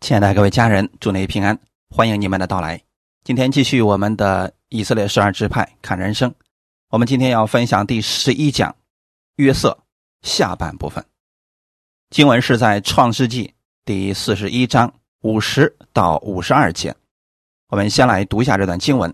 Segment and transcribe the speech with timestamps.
[0.00, 1.58] 亲爱的各位家人，祝您平安，
[1.90, 2.80] 欢迎你们的到来。
[3.24, 6.32] 今天继续我们的以色列十二支派看人生，
[6.88, 8.74] 我们今天要分享第十一讲
[9.36, 9.76] 约瑟
[10.22, 11.04] 下半部分。
[12.10, 13.52] 经文是在创世纪
[13.84, 16.94] 第四十一章五十到五十二节。
[17.68, 19.12] 我们先来读一下这段经文：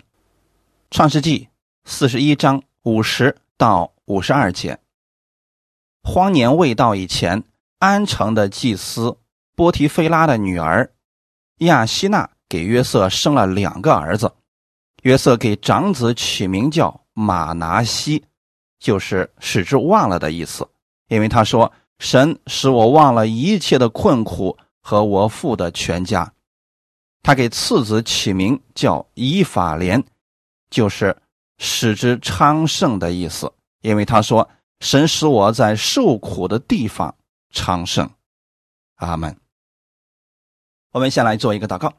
[0.91, 1.49] 创世纪
[1.85, 4.79] 四十一章五十到五十二节。
[6.03, 7.43] 荒年未到以前，
[7.79, 9.17] 安城的祭司。
[9.55, 10.91] 波提菲拉的女儿
[11.59, 14.33] 亚希娜给约瑟生了两个儿子，
[15.03, 18.25] 约瑟给长子起名叫马拿西，
[18.81, 20.69] 就是使之忘了的意思，
[21.09, 26.33] 因为他说神使我忘了一切的困苦和我父的全家。
[27.23, 30.03] 他给次子起名叫以法莲，
[30.69, 31.17] 就是
[31.59, 34.49] 使之昌盛的意思，因为他说
[34.81, 37.15] 神使我在受苦的地方
[37.51, 38.11] 昌盛。
[38.97, 39.35] 阿门。
[40.95, 41.93] 我们先来做一个祷告，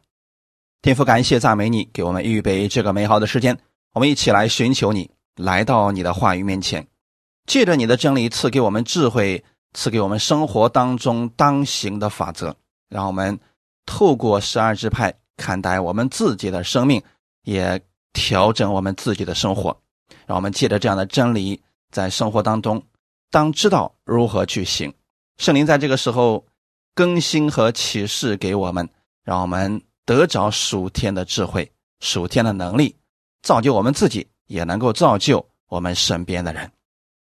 [0.82, 3.60] 天父，感谢赞美你，给我们预备这个美好的时间。
[3.92, 6.88] 我们一起来寻求你，来到你的话语面前，
[7.46, 12.56] 借着你的真理赐给我们智慧，赐给我们生活当中当行的法则，
[12.88, 13.38] 让我们
[13.86, 17.04] 透过十二支派看待我们自己的生命，
[17.44, 17.82] 也
[18.14, 19.78] 调整我们自己的生活。
[20.26, 22.82] 让我们借着这样的真理，在生活当中
[23.30, 24.94] 当知道如何去行。
[25.36, 26.46] 圣灵在这个时候。
[26.96, 28.90] 更新和启示给我们，
[29.22, 32.96] 让我们得着属天的智慧、属天的能力，
[33.42, 36.72] 造就我们自己，也能够造就我们身边的人。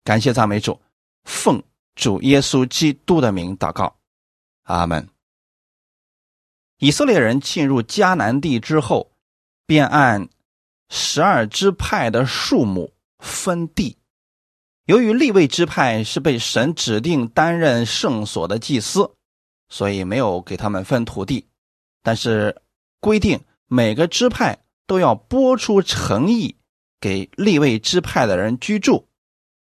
[0.04, 0.78] 感谢赞美主，
[1.24, 1.62] 奉
[1.94, 3.96] 主耶稣基督的名祷告，
[4.64, 5.08] 阿门。
[6.78, 9.10] 以色列人进入迦南地之后，
[9.64, 10.28] 便按
[10.90, 13.96] 十二支派的数目分地。
[14.84, 19.15] 由于立位支派是被神指定担任圣所的祭司。
[19.68, 21.48] 所以没有给他们分土地，
[22.02, 22.62] 但是
[23.00, 26.56] 规定每个支派都要拨出诚意
[27.00, 29.06] 给立位支派的人居住，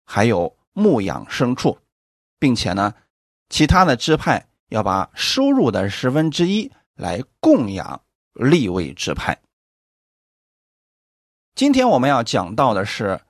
[0.05, 1.79] 还有牧养牲畜，
[2.39, 2.95] 并且呢，
[3.49, 9.41] 其他的支派要把收入的十分之一来供养立位支派。
[11.57, 13.21] 今天我们要讲到的是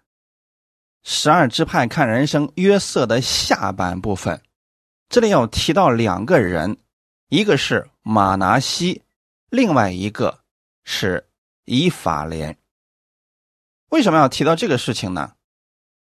[1.02, 4.40] 十二支派看人生约瑟的下半部分。
[5.10, 6.78] 这里要提到两个人，
[7.30, 9.02] 一个是马拿西，
[9.48, 10.38] 另外一个
[10.84, 11.26] 是
[11.64, 12.56] 以法莲。
[13.88, 15.32] 为什么要提到这个事情呢？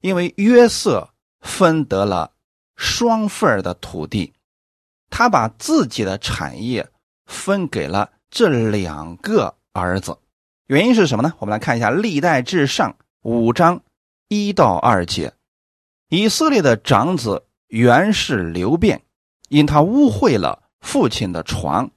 [0.03, 2.33] 因为约瑟分得了
[2.77, 4.33] 双份的土地，
[5.11, 6.89] 他把自己的产业
[7.27, 10.17] 分给了这两个儿子。
[10.69, 11.35] 原因是什么呢？
[11.41, 12.93] 我们来看一下《历代至上》
[13.23, 13.83] 五章
[14.29, 15.35] 一到二节，
[16.09, 17.45] 以色列的长子。
[17.73, 19.03] 原是刘辩，
[19.49, 21.91] 因他污秽了父亲的床，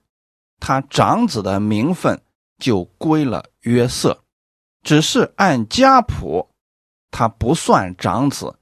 [0.62, 2.22] 他长子的名分
[2.58, 4.24] 就归了约瑟，
[4.84, 6.50] 只是按家谱，
[7.12, 8.58] 他不算长子。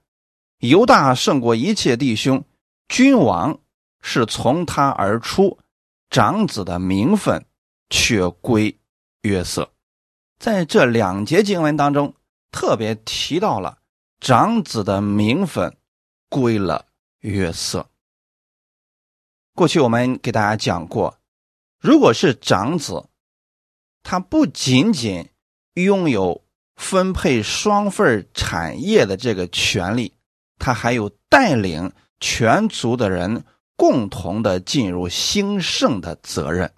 [0.57, 2.43] 犹大胜过一切弟兄，
[2.87, 3.59] 君王
[4.01, 5.59] 是从他而出，
[6.09, 7.45] 长子的名分
[7.91, 8.75] 却归
[9.21, 9.69] 约瑟。
[10.39, 12.15] 在这两节经文当中，
[12.51, 13.77] 特别提到了
[14.19, 15.77] 长子的名分
[16.27, 16.87] 归了。
[17.23, 17.89] 约瑟，
[19.55, 21.17] 过去我们给大家讲过，
[21.79, 23.07] 如果是长子，
[24.03, 25.29] 他不仅仅
[25.75, 26.43] 拥有
[26.75, 30.13] 分配双份产业的这个权利，
[30.59, 33.45] 他还有带领全族的人
[33.77, 36.73] 共同的进入兴盛的责任。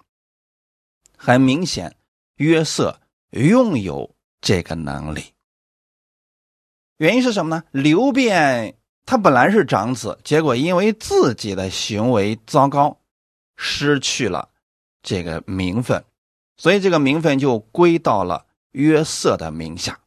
[1.16, 1.96] 很明显，
[2.36, 5.32] 约瑟拥有这个能力。
[6.98, 7.64] 原因是什么呢？
[7.72, 8.78] 刘辩。
[9.06, 12.98] 他本来是长子，结果因为自己的行为糟糕，
[13.56, 14.48] 失去了
[15.00, 16.04] 这个名分，
[16.56, 20.00] 所以这个名分就归到了约瑟的名下。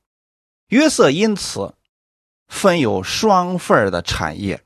[0.68, 1.74] 约瑟因此
[2.50, 4.62] 分有双份的产业，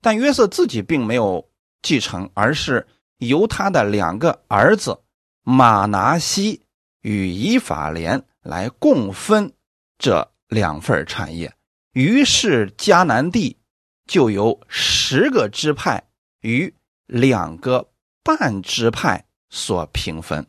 [0.00, 1.48] 但约瑟自己并没有
[1.80, 2.88] 继承，而是
[3.18, 5.00] 由他的两个儿子
[5.44, 6.62] 马拿西
[7.02, 9.52] 与以法莲来共分
[9.96, 11.54] 这两份产业。
[11.92, 13.58] 于是迦南地
[14.06, 16.04] 就由十个支派
[16.40, 16.74] 与
[17.06, 17.90] 两个
[18.22, 20.46] 半支派所平分。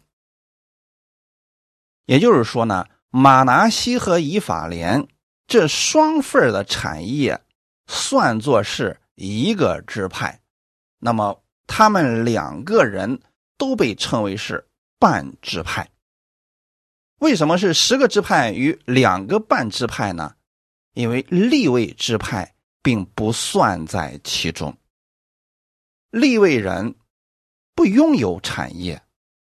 [2.06, 5.08] 也就是说呢，马拿西和以法莲
[5.48, 7.42] 这双份的产业
[7.88, 10.42] 算作是一个支派，
[11.00, 13.22] 那么他们两个人
[13.58, 14.68] 都被称为是
[14.98, 15.90] 半支派。
[17.20, 20.36] 为什么是十个支派与两个半支派呢？
[20.94, 24.76] 因为立位之派并不算在其中，
[26.12, 26.96] 立位人
[27.76, 29.02] 不拥有产业，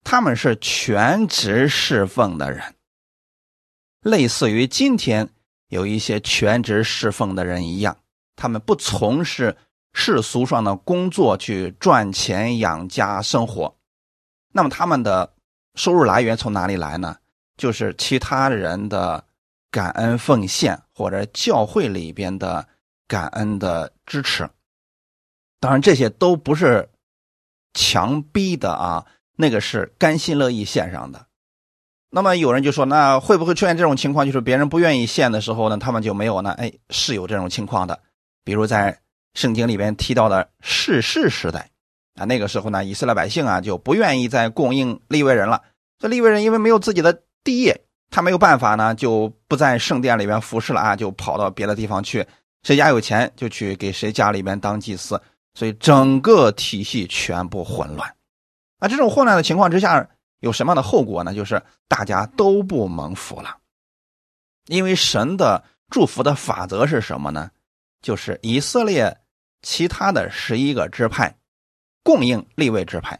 [0.03, 2.75] 他们是全职侍奉的人，
[4.01, 5.29] 类似于今天
[5.67, 7.97] 有一些全职侍奉的人一样，
[8.35, 9.57] 他们不从事
[9.93, 13.75] 世俗上的工作去赚钱养家生活，
[14.53, 15.33] 那么他们的
[15.75, 17.17] 收入来源从哪里来呢？
[17.57, 19.23] 就是其他人的
[19.73, 22.65] 感恩奉献或者教会里边的
[23.09, 24.49] 感恩的支持。
[25.59, 26.87] 当然，这些都不是。
[27.75, 29.03] 强逼的啊，
[29.35, 31.25] 那个是甘心乐意献上的。
[32.11, 34.27] 那么有人就说，那会不会出现这种情况？
[34.27, 36.51] 就是别人不愿意献的时候呢，他们就没有呢？
[36.51, 37.99] 哎，是有这种情况的。
[38.43, 38.95] 比如在
[39.33, 41.71] 圣经里边提到的世世时代
[42.13, 45.63] 啊，那个时候呢，以色列百姓啊就不愿意再供应利未人了。
[45.97, 47.82] 这利未人因为没有自己的地业，
[48.13, 52.23] 他没有办法呢，就不在圣殿里边服侍了啊，就跑到别的地方去。
[52.61, 55.19] 谁家有钱就去给谁家里边当祭司。
[55.55, 58.15] 所以整个体系全部混乱，
[58.79, 60.07] 那这种混乱的情况之下，
[60.39, 61.33] 有什么样的后果呢？
[61.33, 63.57] 就是大家都不蒙福了。
[64.67, 67.51] 因为神的祝福的法则是什么呢？
[68.01, 69.15] 就是以色列
[69.61, 71.35] 其他的十一个支派
[72.03, 73.19] 供应立位支派，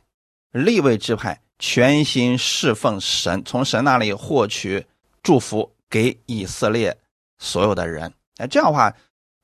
[0.51, 4.85] 立位支派全心侍奉神，从神那里获取
[5.21, 6.99] 祝福给以色列
[7.37, 8.13] 所有的人。
[8.35, 8.93] 哎，这样的话。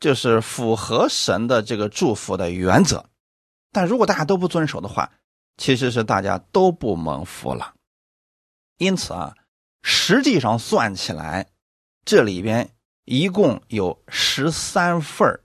[0.01, 3.04] 就是符合神的这个祝福的原则，
[3.69, 5.12] 但如果大家都不遵守的话，
[5.57, 7.74] 其实是大家都不蒙福了。
[8.77, 9.36] 因此啊，
[9.83, 11.50] 实际上算起来，
[12.06, 12.69] 这里边
[13.04, 15.42] 一共有十三份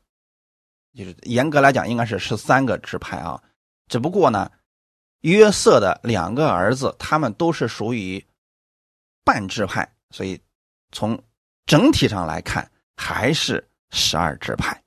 [0.96, 3.42] 就是严格来讲应该是十三个支派啊。
[3.88, 4.52] 只不过呢，
[5.24, 8.24] 约瑟的两个儿子他们都是属于
[9.24, 10.40] 半支派，所以
[10.92, 11.20] 从
[11.66, 13.62] 整体上来看还是。
[13.96, 14.82] 十二支派，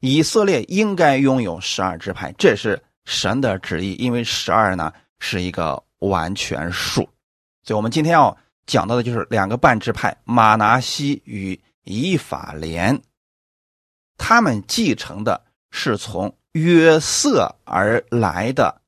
[0.00, 3.92] 以色列应该拥有十二支派，这是神的旨意。
[3.96, 7.02] 因为十二呢是一个完全数，
[7.62, 8.34] 所以我们今天要
[8.64, 12.98] 讲到的就是两个半支派马拿西与以法莲，
[14.16, 18.80] 他们继承的是从约瑟而来的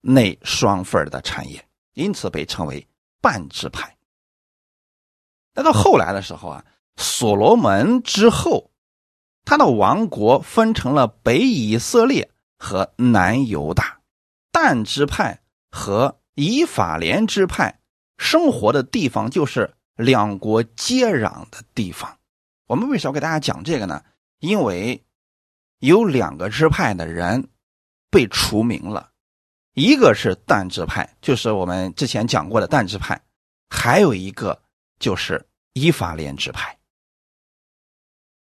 [0.00, 2.86] 那双份的产业，因此被称为
[3.20, 3.96] 半支派。
[5.54, 6.64] 那到后来的时候啊。
[6.96, 8.72] 所罗门之后，
[9.46, 14.00] 他的王国分成了北以色列和南犹大，
[14.52, 17.80] 但支派和以法莲支派
[18.18, 22.18] 生活的地方就是两国接壤的地方。
[22.66, 24.02] 我们为什么给大家讲这个呢？
[24.40, 25.02] 因为
[25.78, 27.48] 有两个支派的人
[28.10, 29.09] 被除名了，
[29.74, 33.20] 一个是但支派，就是我们之前讲过的但支派，
[33.68, 34.60] 还有一个
[34.98, 36.76] 就是以法莲支派。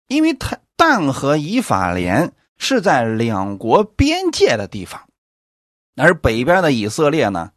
[0.08, 5.08] 因为他但和以法莲是在两国边界的地方，
[5.96, 7.54] 而北边的以色列呢，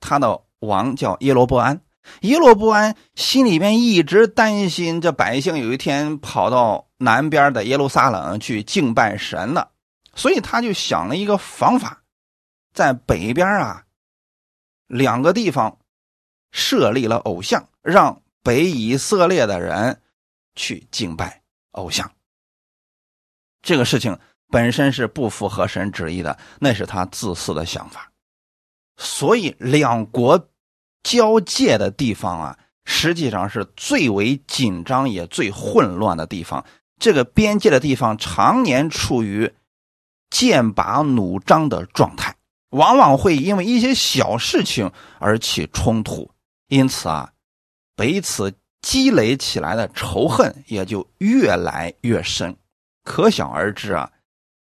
[0.00, 1.80] 他的王叫耶罗波安，
[2.22, 9.70] 耶罗波安心里边一直担心这百姓有一天跑到南边的耶路撒冷去敬拜神了，
[10.14, 12.02] 所以他就想了一个方法，
[12.78, 13.86] 在北边啊
[14.86, 15.80] 两个地方
[16.52, 20.00] 设立了偶像，让北以色列的人
[20.54, 21.42] 去敬拜。
[21.72, 22.12] 偶像，
[23.62, 24.16] 这个事情
[24.46, 28.12] 本身是不符合神旨意的，那是他自私的想法。
[28.96, 30.48] 所以两国
[31.02, 36.64] 交界的地方啊，实际上是最为紧张也最混乱的地方。
[37.00, 39.52] 这个边界的地方常年处于
[40.30, 42.36] 剑拔弩张的状态，
[42.70, 46.30] 往往会因为一些小事情而起冲突。
[46.68, 47.32] 因此啊，
[47.96, 48.54] 彼此。
[48.80, 52.56] 积累起来的仇恨也就越来越深，
[53.02, 54.08] 可想而知啊，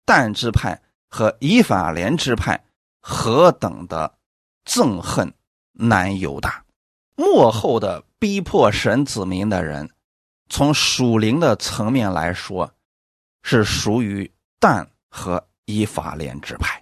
[0.06, 0.80] 但支派
[1.10, 2.62] 和以法莲支派
[3.00, 4.14] 何等的
[4.66, 5.34] 憎恨
[5.72, 6.66] 难犹大，
[7.16, 9.90] 幕后的逼迫神子民的人，
[10.50, 12.70] 从属灵的层面来说，
[13.44, 14.30] 是属于
[14.60, 16.81] 但和以法莲支派，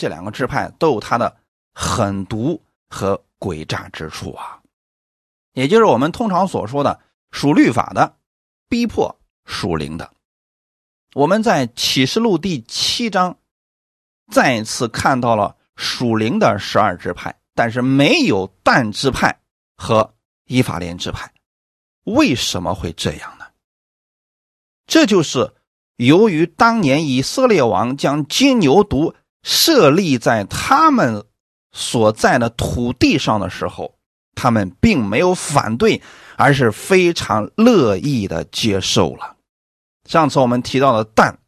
[0.00, 1.36] 这两个支派都有他的
[1.74, 4.58] 狠毒和诡诈之处啊。
[5.52, 8.16] 也就是我们通常所说的属律法的
[8.68, 10.10] 逼迫属灵的，
[11.14, 13.36] 我们在启示录第七章
[14.32, 19.40] 再次看到了属灵的十二支派，但是没有但支派
[19.76, 20.14] 和
[20.46, 21.30] 以法莲支派，
[22.04, 23.44] 为什么会这样呢？
[24.86, 25.52] 这就是
[25.96, 31.24] 由于当年以色列王将金牛犊设立在他们
[31.72, 33.96] 所在的土地上的时候。
[34.36, 36.00] 他们并没有反对，
[36.36, 39.36] 而是非常乐意的接受了。
[40.06, 41.40] 上次我们提到的蛋，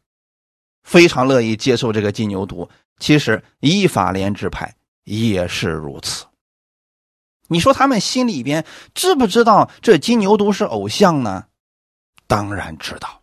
[0.83, 2.69] 非常乐意接受这个金牛犊，
[2.99, 6.25] 其实依法莲支派也是如此。
[7.47, 11.45] 你说他们心里边知不知道这金牛犊是偶像呢？
[12.27, 13.21] 当然知道。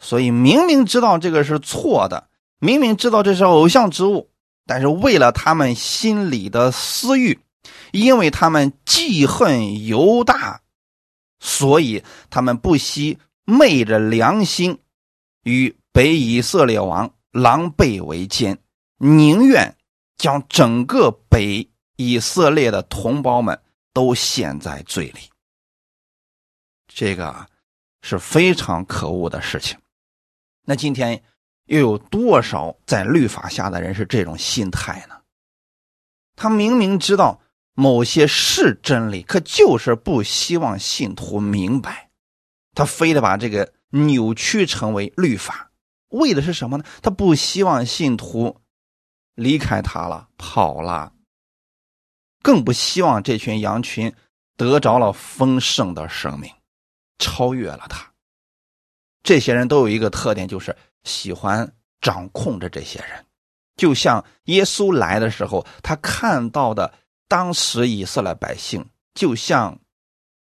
[0.00, 2.28] 所以明明知道这个是错的，
[2.64, 4.30] 明明知道这是偶像之物，
[4.64, 7.38] 但是为了他们心里的私欲，
[7.92, 10.62] 因为他们记恨犹大，
[11.38, 14.78] 所以他们不惜昧着良心，
[15.42, 18.58] 与北以色列王狼狈为奸，
[18.96, 19.76] 宁愿
[20.16, 21.68] 将整个北。
[21.96, 23.56] 以色列的同胞们
[23.92, 25.30] 都陷在罪里，
[26.88, 27.46] 这个
[28.02, 29.78] 是非常可恶的事情。
[30.64, 31.22] 那今天
[31.66, 35.16] 又有多少在律法下的人是这种心态呢？
[36.36, 37.40] 他明明知道
[37.74, 42.10] 某些是真理，可就是不希望信徒明白，
[42.74, 45.70] 他非得把这个扭曲成为律法，
[46.08, 46.84] 为的是什么呢？
[47.02, 48.60] 他不希望信徒
[49.34, 51.12] 离开他了，跑了。
[52.42, 54.12] 更不希望这群羊群
[54.56, 56.52] 得着了丰盛的生命，
[57.18, 58.12] 超越了他。
[59.22, 63.24] 这些人都有一个特点，就是喜欢掌控着这些人。
[63.76, 66.92] 就像耶稣来的时候，他看到的
[67.28, 68.84] 当时以色列百姓，
[69.14, 69.78] 就像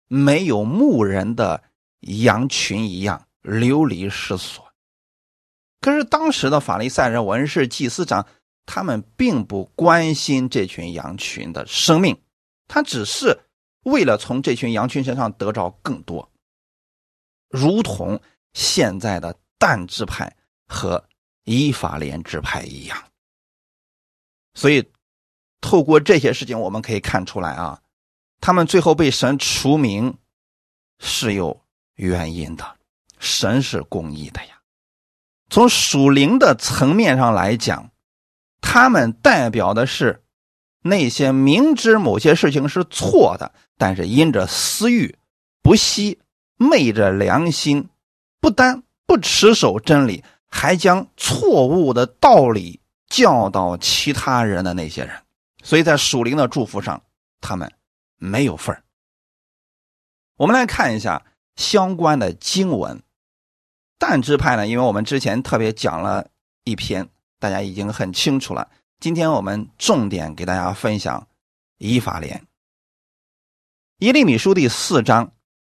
[0.08, 1.62] 没有牧人的
[2.00, 4.72] 羊群一样流离失所。
[5.80, 8.26] 可是当时的法利赛人、文士、祭司长。
[8.64, 12.16] 他们并不关心这群羊群的生命，
[12.68, 13.40] 他只是
[13.82, 16.30] 为了从这群羊群身上得着更多，
[17.48, 18.20] 如同
[18.52, 20.36] 现在的但支派
[20.72, 21.04] 和
[21.44, 22.96] 依法连支派一样。
[24.54, 24.90] 所以，
[25.60, 27.80] 透过这些事情，我们可以看出来啊，
[28.40, 30.16] 他们最后被神除名
[30.98, 31.60] 是有
[31.94, 32.76] 原因的，
[33.18, 34.60] 神是公义的呀。
[35.50, 37.90] 从属灵的层面上来讲。
[38.64, 40.22] 他们代表的是
[40.82, 45.18] 那些明知某些事情是错的，但是因着私欲
[45.62, 46.20] 不惜
[46.56, 47.88] 昧着良心，
[48.40, 55.20] 不单不持守真理，还将错误的道理教导其他人的那些人。
[55.64, 57.02] 所以在属灵的祝福上，
[57.40, 57.72] 他们
[58.18, 58.80] 没有份
[60.36, 61.24] 我们来看一下
[61.56, 63.02] 相关的经文。
[63.98, 66.28] 但支派呢，因为我们之前特别讲了
[66.62, 67.08] 一篇。
[67.42, 68.70] 大家已经很清楚了。
[69.00, 71.26] 今天我们重点给大家分享
[71.78, 72.46] 以法莲。
[73.98, 75.32] 耶利米书第四章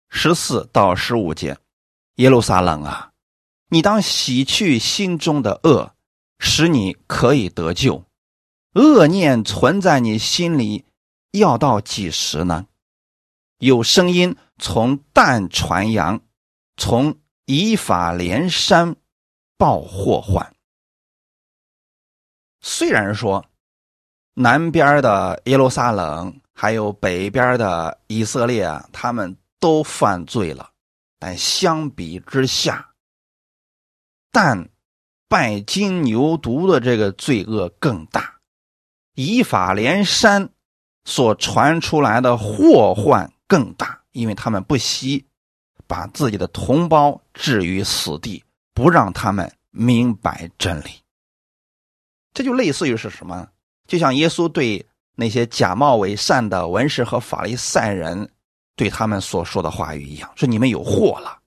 [0.10, 1.60] 十四到十五节：
[2.16, 3.09] 耶路撒冷啊，
[3.70, 5.96] 你当洗去心中的恶，
[6.40, 8.04] 使你可以得救。
[8.74, 10.86] 恶念存在你心里，
[11.32, 12.68] 要到几时呢？
[13.60, 16.22] 有声音从但传扬，
[16.78, 18.96] 从以法莲山
[19.58, 20.56] 报祸患。
[22.62, 23.46] 虽然说
[24.34, 30.72] 南边的耶路撒冷还有北边的以色列，他们都犯罪了，
[31.20, 32.89] 但相比之下，
[34.32, 34.70] 但
[35.28, 38.40] 拜金牛犊的这个罪恶更大，
[39.16, 40.50] 以法连山
[41.06, 45.26] 所传出来的祸患更大，因为他们不惜
[45.88, 48.44] 把自己的同胞置于死地，
[48.74, 50.90] 不让他们明白真理。
[52.34, 53.48] 这就类似于是什么？
[53.88, 58.32] 就像耶稣对那些假冒伪善的文士和法利赛人
[58.76, 61.39] 对他们所说的话语一样，说你们有祸了，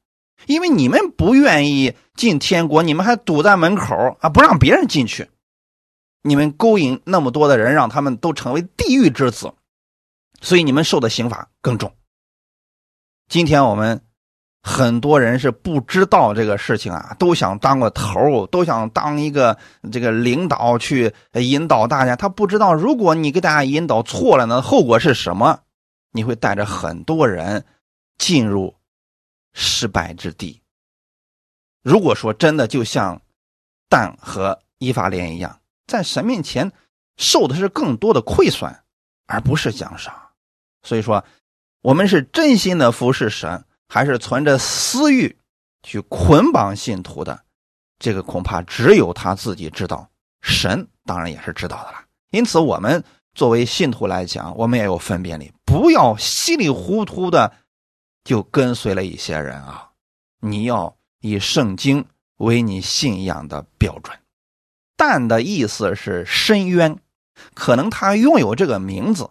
[0.47, 5.31] 因为你们不愿意进天国，你们还堵在门口啊，不让别人进去，
[6.23, 9.53] 你们勾引那么多的人，让他们都成为地狱之子，
[10.41, 11.93] 所以你们受的刑罚更重。
[13.29, 14.01] 今天我们。
[14.65, 19.59] 很多人是不知道这个事情啊，都想当个头都想当一个
[19.91, 22.15] 这个领导去引导大家。
[22.15, 25.59] 他不知道，如果你给大家引导错了呢，后果是什么？
[26.13, 27.65] 你会带着很多人
[28.19, 28.73] 进入
[29.53, 30.63] 失败之地。
[31.83, 33.21] 如果说真的就像
[33.89, 36.73] 但和伊法莲一样，在神面前
[37.17, 38.83] 受的是更多的亏损，
[39.27, 40.15] 而不是奖赏。
[40.83, 41.25] 所以说，
[41.81, 43.65] 我们是真心的服侍神。
[43.95, 45.37] 还是存着私欲
[45.83, 47.45] 去捆绑信徒的，
[47.99, 50.09] 这个恐怕只有他自己知道，
[50.41, 52.03] 神当然也是知道的了。
[52.31, 53.05] 因此，我们
[53.35, 57.55] 作为信徒来讲，我们也有分辨力，不要稀里糊涂的
[58.25, 59.91] 就跟随了一些人啊！
[60.41, 64.19] 你要以圣经为你信仰的标准。
[64.97, 66.99] 但的意思是深渊，
[67.55, 69.31] 可能他拥有这个名字。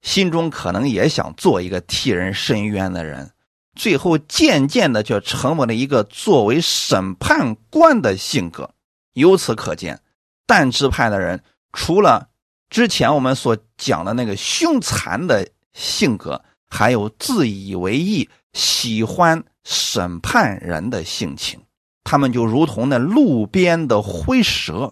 [0.00, 3.32] 心中可能也想做一个替人伸冤的人，
[3.74, 8.74] 最后渐渐的却成为了一个作为审判官的性格。
[9.12, 10.00] 由此可见，
[10.46, 12.30] 但支派的人，除了
[12.70, 16.42] 之前我们所讲的那个凶残的性格，
[16.74, 21.60] 还有自以为意、喜欢审判人的性情。
[22.02, 24.90] 他们就如同那路边的灰蛇，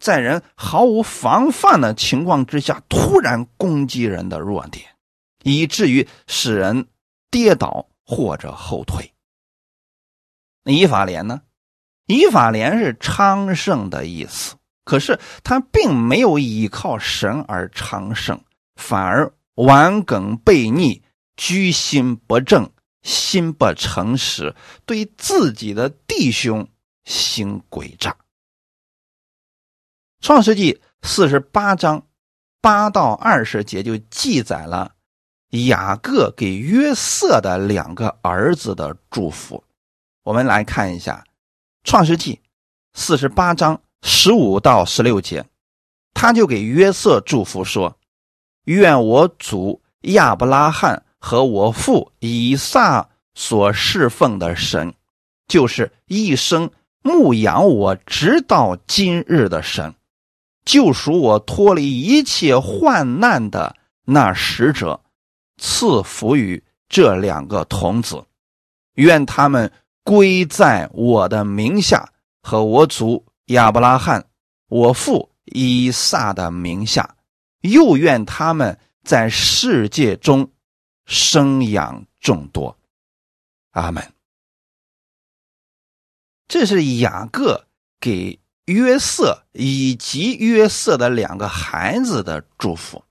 [0.00, 4.86] 在人毫无防范的情况之下，突然攻击人的弱点，
[5.42, 6.86] 以至于使人
[7.30, 9.12] 跌倒或者后退。
[10.64, 11.42] 那以法莲呢？
[12.06, 18.40] 以法莲是昌盛的意思，可是他并没有依靠神而昌盛，
[18.76, 21.02] 反而顽梗悖逆，
[21.36, 22.70] 居心不正。
[23.02, 24.54] 心不诚实，
[24.86, 26.68] 对自己的弟兄
[27.04, 28.16] 行诡诈。
[30.20, 32.06] 创世纪四十八章
[32.60, 34.94] 八到二十节就记载了
[35.66, 39.64] 雅各给约瑟的两个儿子的祝福。
[40.22, 41.24] 我们来看一下
[41.82, 42.40] 创世纪
[42.94, 45.44] 四十八章十五到十六节，
[46.14, 47.98] 他就给约瑟祝福说
[48.64, 54.92] ：“愿我主亚伯拉罕。”和我父以撒所侍奉的神，
[55.46, 56.68] 就是一生
[57.00, 59.94] 牧养我直到今日的神，
[60.64, 65.00] 救赎我脱离一切患难的那使者，
[65.58, 68.24] 赐福于这两个童子，
[68.94, 69.70] 愿他们
[70.02, 72.08] 归在我的名下，
[72.42, 74.26] 和我祖亚伯拉罕、
[74.68, 77.14] 我父以撒的名下，
[77.62, 80.52] 又愿他们在世界中。
[81.04, 82.78] 生养众多，
[83.72, 84.12] 阿门。
[86.46, 87.66] 这是雅各
[87.98, 93.04] 给约瑟以及约瑟的两个孩子的祝福。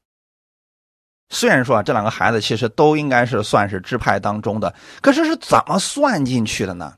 [1.30, 6.98] 虽然说啊这两个孩子其实都应该是算是支派当中的，可是是怎么算进去的呢？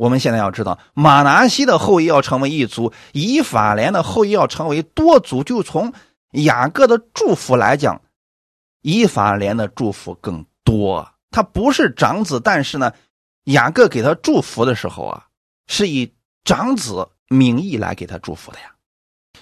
[0.00, 5.44] 我们现在要知道，马拿西的后裔要成为一族，以法莲的后裔要成为多族。
[5.44, 5.92] 就从
[6.32, 8.00] 雅各的祝福来讲。
[8.80, 12.90] 以法莲的祝福更多，他不是长子，但是呢，
[13.44, 15.26] 雅各给他祝福的时候啊，
[15.66, 16.10] 是以
[16.44, 18.72] 长子名义来给他祝福的呀，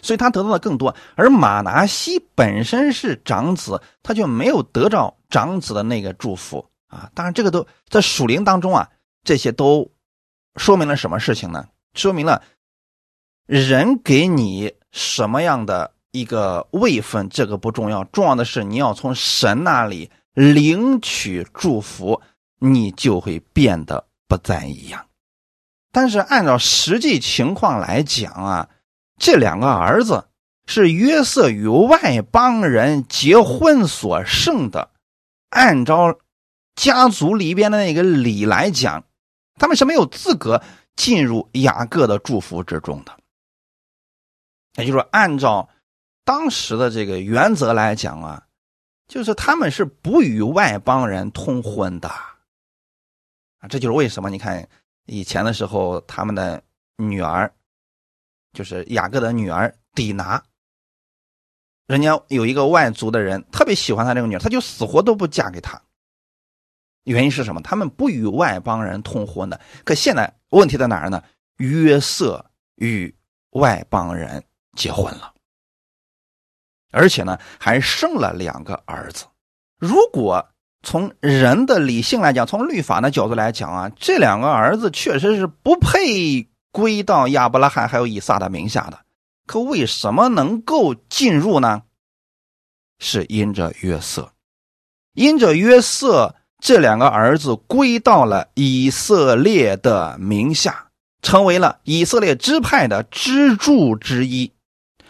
[0.02, 0.92] 所以他得到的更多。
[1.14, 7.08] 而马拿西本身是长子，他就没有得到长子的那个祝福啊。
[7.14, 8.88] 当然，这个都在属灵当中啊，
[9.22, 9.88] 这些都
[10.58, 11.66] 说明了什么事情呢？
[11.94, 12.42] 说明了
[13.46, 15.94] 人给你什么样的。
[16.10, 22.22] 一个位分，这个不重要，重要的是你要从神那里领取祝福，
[22.58, 25.06] 你就会变得不再一样。
[25.92, 28.70] 但是按照实际情况来讲啊，
[29.20, 30.28] 这两个儿子
[30.66, 34.90] 是约瑟与外邦人结婚所生的，
[35.50, 36.18] 按照
[36.74, 39.04] 家族里边的那个礼来讲，
[39.58, 40.62] 他们是没有资格
[40.96, 43.12] 进入雅各的祝福之中的。
[44.76, 45.68] 也就是说，按照。
[46.24, 48.46] 当时的这个原则来讲啊，
[49.06, 52.34] 就是他们是不与外邦人通婚的啊，
[53.70, 54.68] 这就是为什么你看
[55.06, 56.62] 以前的时候，他们的
[56.98, 57.50] 女儿
[58.52, 60.44] 就是雅各的女儿底拿，
[61.86, 65.80] 人家有一个外族的人特别喜欢他这个女儿，他就死活都不嫁给他。
[67.12, 67.60] 原因是什么？
[67.62, 69.60] 他们不与外邦人通婚的。
[69.84, 71.22] 可现在问题在哪儿呢？
[71.56, 72.44] 约瑟
[72.76, 73.14] 与
[73.50, 74.44] 外邦人
[74.76, 75.32] 结婚了。
[76.90, 79.26] 而且呢，还生了两个儿子。
[79.78, 80.48] 如果
[80.82, 89.00] 从人的理性来讲，从律法的角度来讲啊，这两个儿子确实是不配归到亚伯拉罕还有以撒的名下的。
[89.46, 91.82] 可为什么能够进入呢？
[93.00, 94.32] 是因着约瑟，
[95.14, 100.88] 因着约瑟这两个儿子归到了以色列的名下，
[101.22, 104.52] 成为了以色列支派的支柱之一。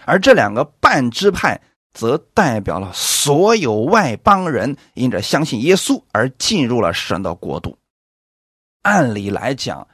[0.04, 1.60] 而这两个半支派。
[1.94, 7.76] 则代表了所有外邦人因着相信耶稣而进入了神的国度。
[8.82, 9.88] 按理来讲，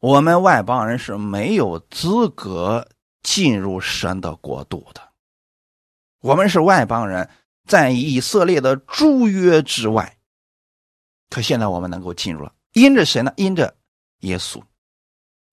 [0.00, 2.88] 我们外邦人是没有资格
[3.22, 5.02] 进入神的国度的。
[6.22, 7.28] 我们是外邦人，
[7.66, 10.16] 在以色列的诸约之外。
[11.32, 13.32] 可现在我们能够进入了，因着谁呢？
[13.36, 13.74] 因着
[14.20, 14.62] 耶稣。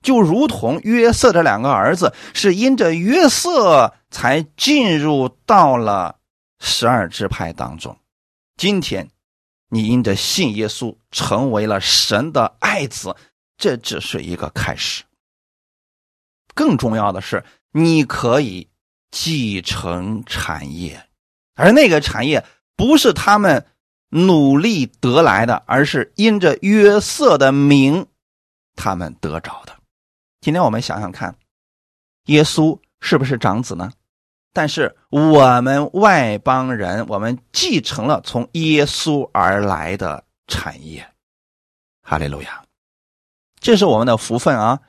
[0.02, 6.18] 就如同约瑟这两个儿子是因着约瑟才进入到了
[6.60, 7.98] 十二支派当中。
[8.58, 9.10] 今天，
[9.70, 13.16] 你因着信耶稣成为了神的爱子，
[13.58, 15.04] 这只是一个开始。
[16.54, 18.68] 更重要的是，你可以
[19.12, 21.08] 继承产业，
[21.56, 23.66] 而那个产业不是他们
[24.10, 28.08] 努力得来的，而是因着约瑟的名，
[28.76, 29.76] 他们得着的。
[30.42, 31.36] 今天我们想想看，
[32.26, 33.92] 耶稣是不是长子呢？
[34.52, 41.08] 但是我们外邦人，我们继承了从耶稣而来的产业。
[42.02, 42.64] 哈利路亚，
[43.60, 44.80] 这是我们的福分啊！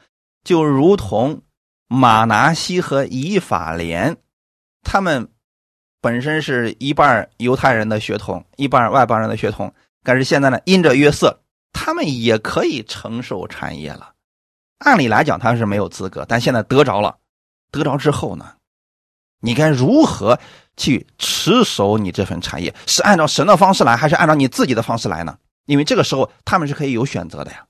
[0.42, 1.42] 就如同
[1.86, 4.16] 马拿西和以法莲，
[4.82, 5.30] 他们
[6.00, 11.40] 本身是一半犹太人的血统，一半外邦人的血统，但是现在呢，因着约瑟，
[11.72, 14.12] 他们也可以承受产业了。
[14.78, 17.18] 按理来讲，他是没有资格，但现在得着了。
[17.70, 18.54] 得着之后呢，
[19.40, 20.40] 你该如何
[20.76, 22.74] 去持守你这份产业？
[22.86, 25.36] 是按照神的方式来，还是按照你自己的方式来呢？
[25.66, 27.64] 因为这个时候他们是可以有选择的呀。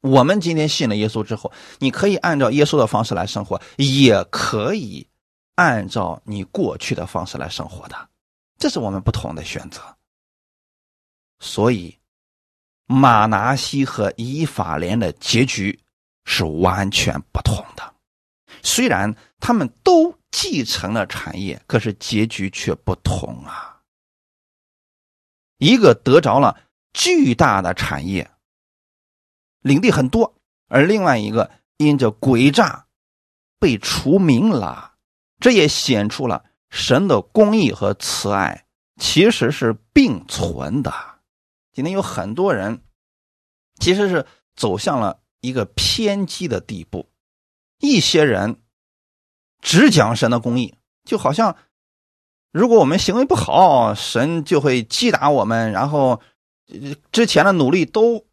[0.00, 5.06] 我们今天信了耶稣之后，你可以按照耶稣的方式来生活，也可以
[5.56, 8.08] 按照你过去的方式来生活的，
[8.58, 9.80] 这是我们不同的选择。
[11.38, 11.98] 所以，
[12.86, 15.78] 马拿西和以法莲的结局
[16.24, 17.94] 是完全不同的。
[18.62, 23.82] 虽然他们都继承了产业，可是结局却不同啊。
[25.58, 26.58] 一个得着了
[26.92, 28.30] 巨大的产业，
[29.60, 30.34] 领地很多；
[30.68, 32.86] 而另外一个因着诡诈
[33.58, 34.93] 被除名了。
[35.40, 38.66] 这也显出了神的公义和慈爱
[38.98, 40.92] 其实是并存的。
[41.72, 42.82] 今天有很多人
[43.80, 47.10] 其实是走向了一个偏激的地步。
[47.80, 48.60] 一些人
[49.60, 51.56] 只讲神的公义，就好像
[52.52, 56.22] 如果我们行为不好，神就会击打我们，然后
[57.10, 58.24] 之前的努力都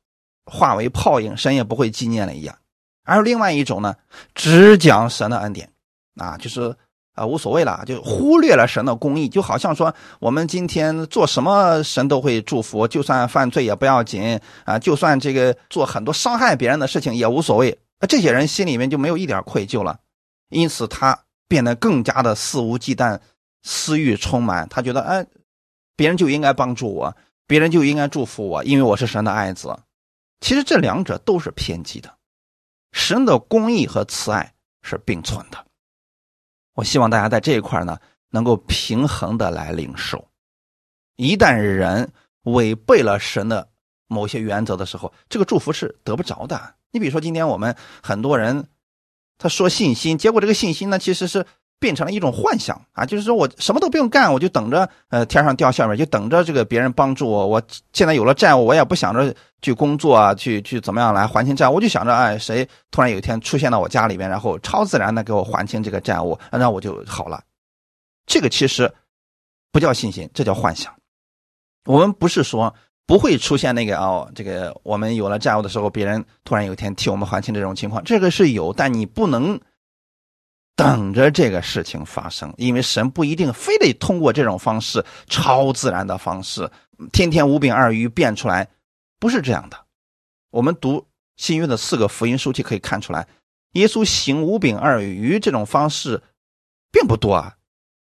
[0.45, 2.59] 化为泡影，神也不会纪念了一样。
[3.03, 3.95] 而另外一种呢，
[4.35, 5.73] 只讲神的恩典，
[6.15, 6.77] 啊，就是
[7.13, 17.77] 啊无所谓了，就忽略了神的公义，就好像说我们今天做什么神都会祝福，就算犯罪也不要紧啊，就算这个做很多伤害别人的事情也无所谓。
[17.99, 19.99] 那这些人心里面就没有一点愧疚了，
[20.49, 23.19] 因此他变得更加的肆无忌惮，
[23.61, 24.67] 私欲充满。
[24.69, 25.25] 他觉得，哎，
[25.95, 29.77] 别人就应该帮助我，别人就应该祝福我，因为我是神的爱子。
[30.39, 32.11] 其实这两者都是偏激的，
[32.91, 35.63] 神的公义和慈爱是并存的。
[36.73, 37.97] 我希望大家在这一块呢，
[38.29, 40.27] 能够平衡的来领受。
[41.15, 42.11] 一旦人
[42.43, 43.69] 违背了神的
[44.07, 46.75] 某些原则的时候，这个祝福是得不着的。
[46.91, 48.67] 你比如说，今天我们很多人
[49.37, 51.45] 他说信心，结果这个信心呢，其实是
[51.81, 57.47] 变成了一种幻想啊，就是说我什么都不用干，我就等着呃天上掉馅饼，就等着这个别人帮助我。
[57.47, 57.59] 我
[57.91, 67.41] 现在有了债务，我也不想着去工作啊，去去怎么样来还清债务，我就想着哎，谁突然有一天出现到我家里边，然后超自然的给我还清这个债务，那我就好了。
[68.27, 68.93] 这个其实
[69.71, 70.93] 不叫信心，这叫幻想。
[71.85, 72.73] 我们不是说。
[73.07, 79.59] 不会出现那个哦，这个我们有了债务的时候，别人突然有一天替我们还清这种情况，这个是有，但你不能
[80.81, 86.69] 等着这个事情发生，因为神不一定非得通过这种方式，超自然的方式，
[87.11, 88.67] 天天五饼二鱼变出来，
[89.19, 89.77] 不是这样的。
[90.49, 93.27] 我们读新约的四个福音书就可以看出来，
[93.73, 96.21] 耶稣行五饼二鱼这种方式
[96.91, 97.55] 并不多啊，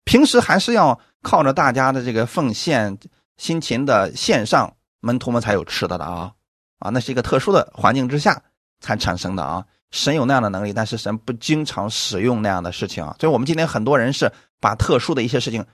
[0.06, 2.98] 平时还是要靠着大家的这个奉献、
[3.38, 4.74] 辛勤的献上。
[5.02, 6.34] 门徒们才有吃的的啊，
[6.80, 8.44] 啊，那是一个特殊的环境之下
[8.82, 9.66] 才产生的啊。
[9.92, 13.16] 神有那样的能力，但是神不经常使用那样的事情啊。
[13.20, 15.66] 所以我们今天很多人是把特殊的一些事情，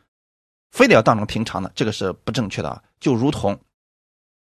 [0.71, 2.84] 非得要当成平常的，这个是不正确的。
[2.99, 3.60] 就如同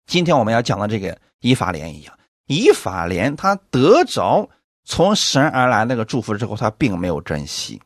[0.06, 4.50] 今天我们要讲的这个以法莲一样，以法莲他得着
[4.84, 7.82] 从神而来那个祝福之后，他并没有珍惜。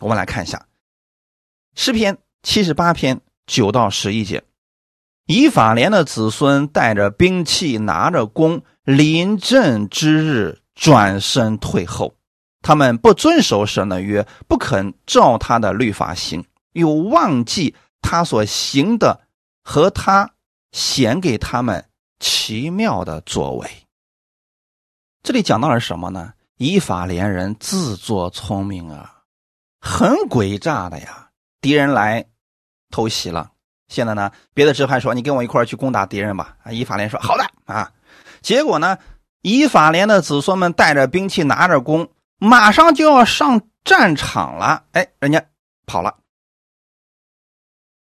[0.00, 0.66] 我们来看一下
[1.74, 4.42] 诗篇七十八篇九到十一节。
[5.26, 12.14] 以法莲的子孙带着兵器，拿着弓，临阵之日转身退后。
[12.62, 19.20] 他们不遵守神的约，不肯照他的律法行，又忘记他所行的
[19.62, 20.30] 和他
[20.70, 21.84] 显给他们
[22.18, 23.68] 奇妙的作为。
[25.22, 26.32] 这里讲到了什么呢？
[26.56, 29.22] 以法莲人自作聪明啊，
[29.80, 31.30] 很诡诈的呀！
[31.60, 32.24] 敌人来
[32.90, 33.50] 偷袭了。
[33.88, 36.56] 现在呢，别的支派说你跟我一块去攻打敌人吧。
[36.62, 37.92] 啊，以法莲说好的啊。
[38.46, 38.96] 结果呢，
[39.42, 44.84] 以法莲的子孙们带着兵器，拿着弓，马上就要上战场了。
[44.92, 45.44] 哎，人家
[45.84, 46.16] 跑了。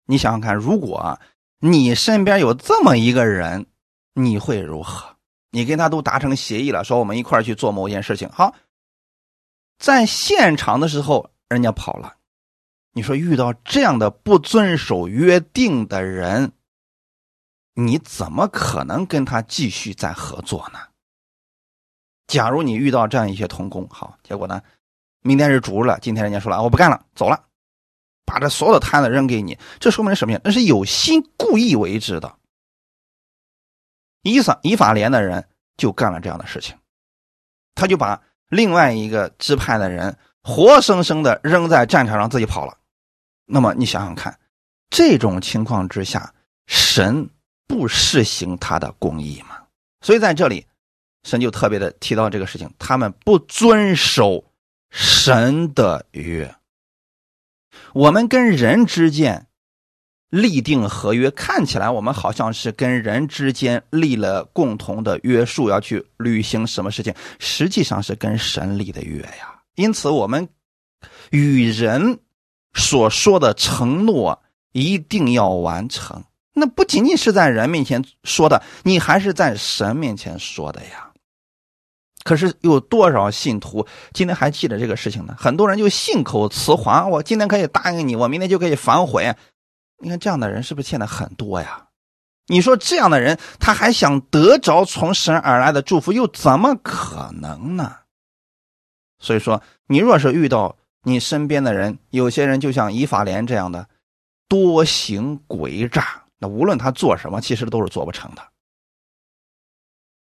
[0.06, 1.17] 你想想看，如果
[1.60, 3.65] 你身边有这么一个人，
[4.15, 5.15] 你会如何？
[5.51, 8.27] 你跟他都达成协议了，说我们一块去做某件事情。
[8.27, 8.53] 好，
[9.79, 12.15] 在现场的时候，人家跑了。
[12.91, 16.51] 你说遇到这样的不遵守约定的人，
[17.75, 20.79] 你怎么可能跟他继续再合作呢？
[22.27, 24.62] 假如你遇到这样一些童工，好，结果呢，
[25.21, 27.45] 明天是主日了，今天人家说了，我不干了，走了，
[28.25, 30.39] 把这所有的摊子扔给你，这说明什么呀？
[30.43, 32.38] 那是有心故意为之的。
[34.21, 36.77] 以撒以法连的人就干了这样的事情，
[37.75, 42.77] 他就把另外一个支派的人活生生的扔在战场上，自己跑了。
[43.45, 44.39] 那么你想想看，
[44.89, 46.33] 这种情况之下，
[46.67, 47.29] 神
[47.67, 49.58] 不施行他的公义吗？
[50.02, 50.65] 所以在这里，
[51.23, 54.43] 神就特别的提到这个事情，他们不遵守
[54.91, 56.56] 神的约。
[57.93, 59.47] 我们跟人之间。
[60.34, 69.62] 立定合约，看起来我们好像是跟人之间立了共同的约束，要去履行什么事情，实际上是跟神立的约呀。
[69.76, 70.49] 因此，我们
[71.30, 72.19] 与人
[72.73, 76.23] 所说的承诺一定要完成。
[76.53, 81.09] 那不仅仅是在人面前说的，你还是在神面前说的呀。
[82.23, 85.35] 可是有多少信徒今天还记得这个事情呢？
[85.37, 89.35] 很多人就信口雌黄，我今天可以答应你，我明天就可以反悔。
[90.01, 91.87] 你看这样的人是不是欠的很多呀？
[92.47, 97.97] 你说这样的人他还想得着从神而来的祝福，又怎么可能呢？
[99.19, 103.87] 所以说，你若是遇到你身边的人，有些人就像以法莲这样的，
[104.47, 108.45] 多行诡诈，那无论他做什么，其实都是做不成的。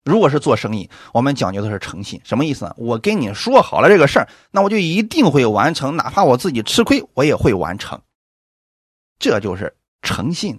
[0.06, 2.74] 如果是做生意，我们讲究的是诚信，什么意思呢？
[2.78, 8.02] 我跟你说好了这个事儿，那我就一定会完成，哪怕我自己吃亏，我也会完成。
[9.20, 10.58] 这就是诚信，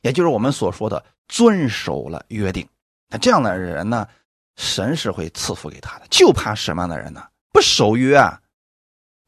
[0.00, 2.68] 也就是我们所说的遵守了约定。
[3.08, 4.08] 那这样的人呢，
[4.56, 6.06] 神是会赐福给他的。
[6.10, 7.24] 就怕什么样的人呢？
[7.52, 8.40] 不守约啊！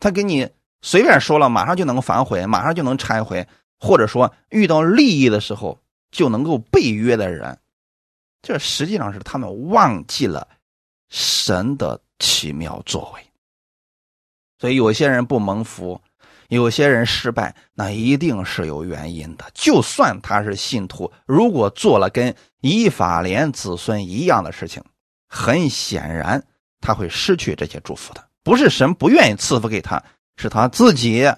[0.01, 3.47] 他给你随便说了，马上就能反悔，马上就能拆回，
[3.83, 7.59] 或者说遇到利益的时候就能够被约的人，
[8.41, 10.47] 这实际上是他们忘记了
[11.11, 13.27] 神的奇妙作为。
[14.61, 16.01] 所以有些人不蒙福。
[16.49, 19.51] 有些人失败，那一定是有原因的。
[19.55, 24.85] 就算他是信徒，如果做了跟以法莲子孙一样的事情，
[25.27, 26.45] 很显然
[26.79, 28.29] 他会失去这些祝福的。
[28.43, 30.05] 不是神不愿意赐福给他，
[30.37, 31.33] 是他自己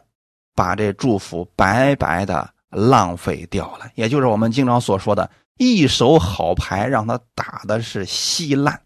[0.55, 3.91] 把这祝福白白的浪费掉了。
[3.95, 8.81] 也就是我们经常所说的一手好牌，让他打的是稀烂。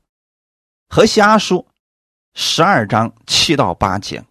[0.88, 1.66] 和瞎说，
[2.34, 4.24] 十二章七到八节。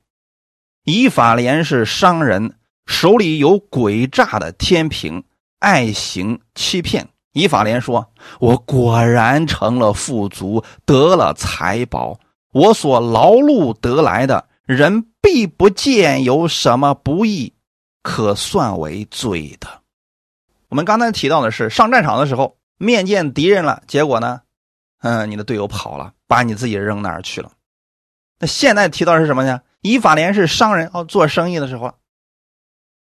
[0.83, 5.23] 以法莲是商人，手里有诡诈的天平，
[5.59, 7.09] 爱行欺骗。
[7.33, 12.19] 以法莲说：“我果然成了富足，得了财宝。
[12.51, 17.53] 我所劳碌得来的，人必不见有什么不义，
[18.03, 19.81] 可算为罪的。”
[20.67, 24.41] 我们刚才提到的是上战场的时候，面见敌人了，结果呢，
[24.99, 27.53] 嗯，你的队友跑了，把你自己扔哪儿去了？
[28.39, 29.61] 那现在提到的是什么呢？
[29.81, 31.93] 以法莲是商人哦，做生意的时候，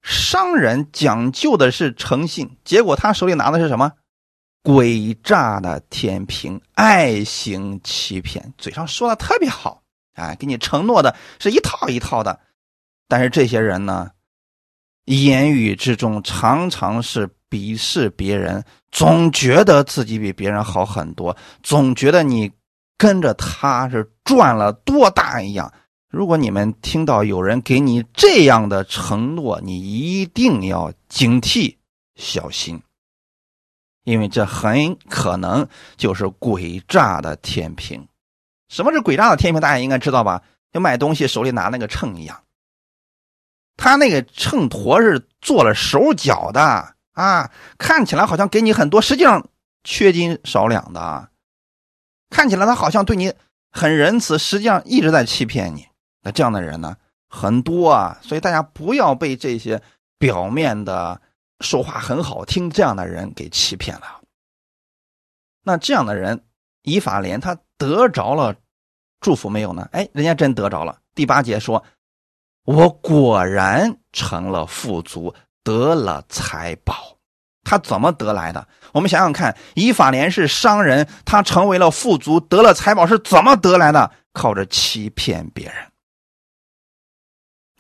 [0.02, 3.92] 商人讲究的是诚信，结果他手里拿的是什么？
[4.64, 9.84] 诡诈的天平，爱行欺骗，嘴上说的特别好，
[10.20, 12.40] 哎，给你承诺的是一套一套的，
[13.08, 14.12] 但是这些人呢，
[15.06, 22.52] 言语之中常常是鄙视别人，总觉得自己比别人好很多，总觉得你
[22.98, 25.72] 跟着他是赚了多大一样。
[26.10, 31.76] 如果你们听到有人给你这样的承诺，你一定要警惕、
[32.16, 32.82] 小心，
[34.06, 38.09] 因为这很可能就是诡诈的天平。
[38.70, 39.60] 什么是鬼诈的天平？
[39.60, 40.42] 大家应该知道吧？
[40.72, 42.44] 就卖东西手里拿那个秤一样，
[43.76, 49.48] 他那个秤砣是做了手脚的啊，看起来好像给你很多，实际上
[49.84, 51.32] 缺斤少两的啊。
[52.30, 53.34] 看起来他好像对你
[53.72, 55.88] 很仁慈，实际上一直在欺骗你。
[56.22, 56.96] 那这样的人呢
[57.28, 59.82] 很多啊，所以大家不要被这些
[60.20, 61.20] 表面的
[61.62, 64.22] 说话很好听这样的人给欺骗了。
[65.64, 66.44] 那这样的人，
[66.84, 68.56] 以法莲他得着了
[69.20, 69.88] 祝福没有呢？
[69.92, 70.98] 哎，人家真得着了。
[71.14, 71.84] 第八节说
[72.66, 77.18] ：“我果然成了富足，得了财宝。”
[77.64, 78.68] 他怎么得来的？
[78.94, 84.12] 我们想想看，以法莲是商人，他成为了富足，得了财宝是怎么得来的？
[84.34, 85.76] 靠着欺骗别人。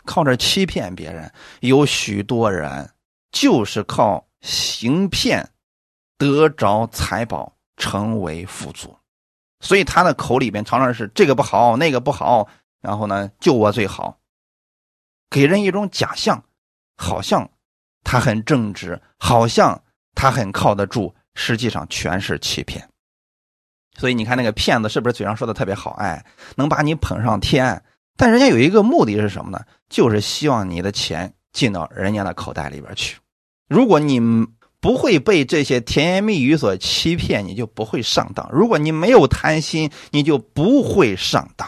[0.05, 1.31] 靠着欺骗别人，
[1.61, 2.91] 有许多人
[3.31, 5.49] 就是靠行骗
[6.17, 8.95] 得着财宝，成为富足。
[9.61, 12.47] 所以他的口里边常常是这个不好，那个不好，
[12.79, 14.19] 然后呢，就我最好，
[15.31, 16.43] 给人一种假象，
[16.95, 17.49] 好像
[18.03, 22.87] 他很正直，好像他很靠得住，实际上全是欺骗。
[23.97, 25.91] 所以你看那个骗子是不是嘴上说的特别好？
[25.99, 26.23] 哎，
[26.55, 27.83] 能把你捧上天，
[28.15, 29.65] 但人家有一个目的是什么呢？
[29.89, 33.17] 就是希望你的钱进到人家的口袋里边去。
[33.67, 34.21] 如果你
[34.81, 41.67] 不会被这些甜言蜜语所欺骗，你就不会上当；如果你没有贪心，你就不会上当。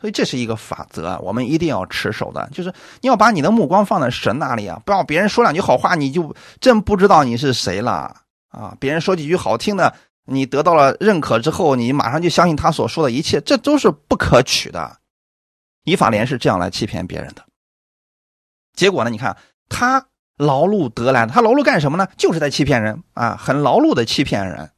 [0.00, 4.80] 所以这是一个法则，我们一定要持守的，就是你要把你的目光放在神那里啊！
[4.84, 8.14] 不要别人说两句好话，你就真不知道你是谁了
[8.48, 8.76] 啊！
[8.78, 9.94] 别人说几句好听的。
[10.28, 14.98] 你得到了认可之后，你马上就相信他所说的一切，这都是不可取的。
[15.84, 17.44] 以法莲是这样来欺骗别人的，
[18.74, 19.10] 结果呢？
[19.10, 19.36] 你看
[19.68, 20.04] 他
[20.36, 22.06] 劳碌得来的，他劳碌干什么呢？
[22.16, 24.70] 就是在欺骗人啊，很劳碌的欺骗人。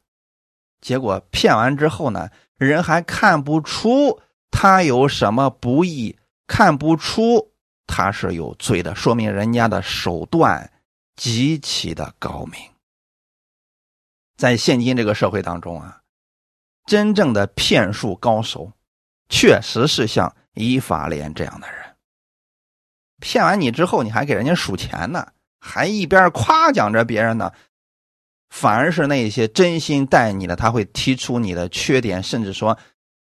[0.81, 6.17] 结果骗完之后呢，人还看不出他有什么不义，
[6.47, 7.51] 看不出
[7.85, 10.71] 他是有罪的，说明人家的手段
[11.15, 12.61] 极其的高明。
[14.37, 16.01] 在现今这个社会当中啊，
[16.85, 18.71] 真正的骗术高手，
[19.27, 21.77] 确实是像伊法莲这样的人。
[23.19, 27.51] 骗完你之后，你还给人家数钱呢，还一边夸奖着别人呢，
[28.49, 32.77] 反而是那些真心待你的，他会提出你的缺点，甚至说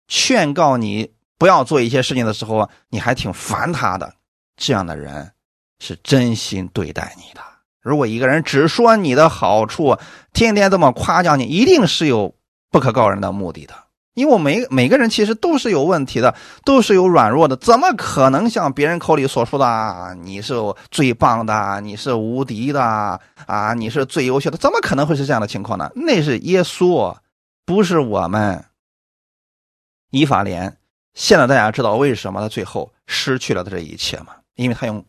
[0.06, 4.14] 劝告你不要做一些事情的时候，你还挺烦他的。
[4.56, 5.32] 这样的人
[5.78, 7.40] 是真心对待你的。
[7.80, 9.96] 如果一个人只说你的好处，
[10.32, 12.34] 天天这么夸奖你，一定是有
[12.70, 13.74] 不可告人的目的的。
[14.18, 20.12] 因为我每每个人其实都是有问题的，都是有软弱的，怎么可能像别人口里所说的啊？
[20.14, 20.54] 你是
[20.90, 22.83] 最棒的，你是无敌的
[23.46, 23.72] 啊？
[23.74, 24.59] 你是最优秀的？
[24.59, 25.90] 怎么可能会是这样的情况呢？
[25.94, 27.16] 那是耶稣，
[27.64, 28.64] 不是我们。
[30.11, 30.76] 以法莲，
[31.14, 34.28] 现在大家知道为什么他最后失去了他这一切吗？
[34.57, 35.04] 因为他用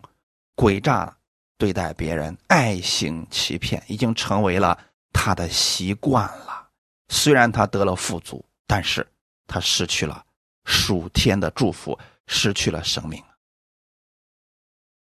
[0.55, 1.13] 诡诈。
[1.57, 4.79] 对待别人，爱行欺骗，已经成为了
[5.11, 6.67] 他的习惯了。
[7.09, 9.05] 虽然他得了富足，但是
[9.47, 10.23] 他失去了
[10.63, 13.23] 属天的祝福，失去了生命。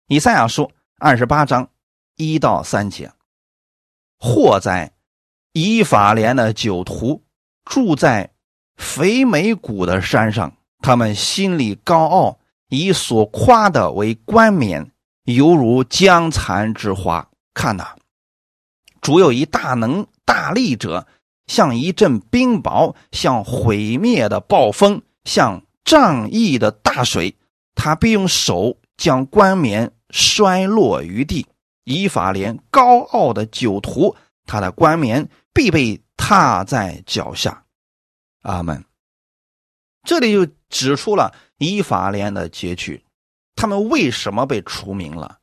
[0.07, 1.69] 以赛亚书二十八章
[2.15, 3.11] 一到三节：
[4.17, 4.93] 祸在
[5.51, 7.21] 以法莲的酒徒
[7.65, 8.33] 住在
[8.77, 14.89] 肥美谷的山上，他们心里高傲，以所夸的为冠冕。
[15.25, 17.97] 犹如江残之花，看呐，
[19.01, 21.05] 主有一大能大力者，
[21.49, 27.35] 像一阵冰雹，像毁灭的暴风，像仗义的大水。
[27.73, 31.47] 他必用手将冠冕摔落于地。
[31.85, 37.65] 以法莲高傲的酒徒，他的冠冕必被踏在脚下。
[38.43, 38.85] 阿门。
[40.03, 43.03] 这里就指出了以法莲的结局。
[43.55, 45.39] 他们为什么被除名了？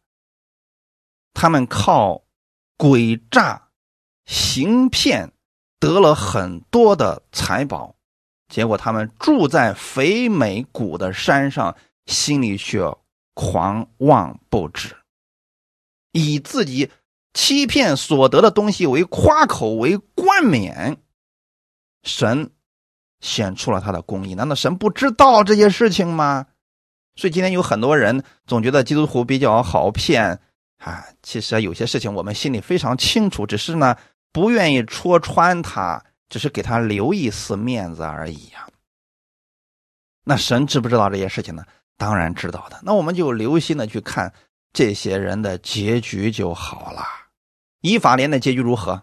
[1.34, 2.22] 他们靠
[2.78, 3.70] 诡诈、
[4.24, 5.32] 行骗
[5.78, 7.94] 得了很多的财宝，
[8.48, 12.80] 结果他们住在肥美谷的山上，心里却
[13.34, 14.96] 狂妄不止，
[16.12, 16.90] 以自己
[17.34, 20.96] 欺骗所得的东西为夸口、为冠冕。
[22.02, 22.50] 神
[23.20, 26.46] 显出了他的公义，难道神不知道这些事情吗？
[27.16, 30.40] 所以今天有很多人总觉得基督徒比较好骗
[30.78, 33.96] 啊，其实有些事情我们心里非常清楚，只是呢
[34.36, 38.68] 不愿意戳穿他，只是给他留一丝面子而已呀。
[40.24, 41.64] 那神知不知道这些事情呢？
[41.96, 42.78] 当然知道的。
[42.82, 44.30] 那我们就留心的去看
[44.74, 47.02] 这些人的结局就好了。
[47.80, 49.02] 以法莲的结局如何？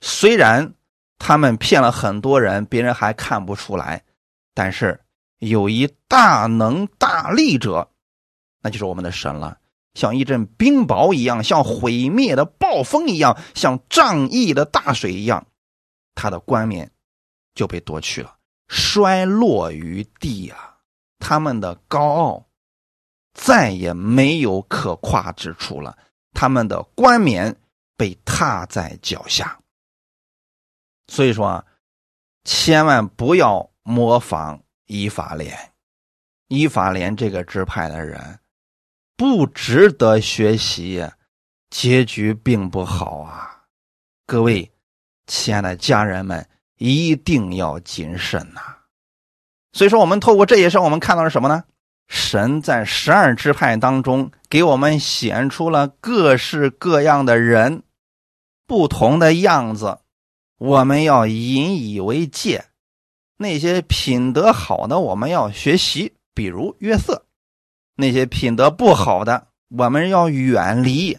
[0.00, 0.74] 虽然
[1.18, 4.02] 他们骗了很多人，别人还看不出来，
[4.54, 5.00] 但是。
[5.38, 7.88] 有一大能大力者，
[8.60, 9.57] 那就是我们的神了，
[9.98, 15.44] 像一阵冰雹一样，像毁灭的暴风一样，像仗义的大水一样，
[16.14, 16.92] 他的冠冕
[17.52, 18.36] 就被夺去了，
[18.68, 20.76] 摔落于地啊！
[21.18, 22.46] 他们的高傲
[23.34, 25.98] 再也没有可夸之处了，
[26.32, 27.56] 他们的冠冕
[27.96, 29.58] 被踏在脚下。
[31.08, 31.66] 所以说啊，
[32.44, 34.62] 千万不要模仿。
[34.90, 35.54] 以法莲，
[36.46, 38.40] 以法莲这个支派的人
[39.18, 41.04] 不值得学习，
[41.70, 43.64] 结局并不好啊！
[44.24, 44.70] 各位
[45.26, 48.60] 亲爱的家人们，一定要谨慎呐！
[49.72, 51.64] 所以说，我们透过这些事，我们看到了什么呢？
[52.06, 57.82] 神在十二支派当中给我们显出了各式各样的人，
[58.68, 59.98] 不同的样子，
[60.58, 62.66] 我们要引以为戒。
[63.38, 67.24] 那些品德好的，我们要学习，比如约瑟；
[68.00, 71.18] 那些品德不好的，我们要远离。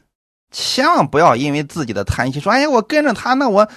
[0.49, 3.69] 千万不要因为自己的贪心说：“哎呀，我跟着他，那我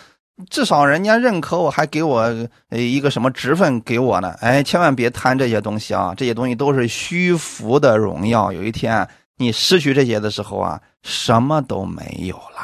[0.49, 2.21] 至少人家认可我，还给我
[2.69, 4.31] 呃一个什么职分给我呢？
[4.41, 6.15] 哎，千万别贪这些东西啊！
[6.17, 8.53] 这些东西都是虚浮的荣耀。
[8.53, 12.63] 有一天你失去这些的时候啊，什么都没有了。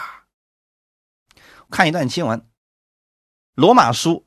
[1.69, 2.39] 看一段经文，
[3.57, 4.25] 《罗马书》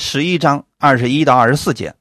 [0.00, 1.94] 十一章二十一到二十四节：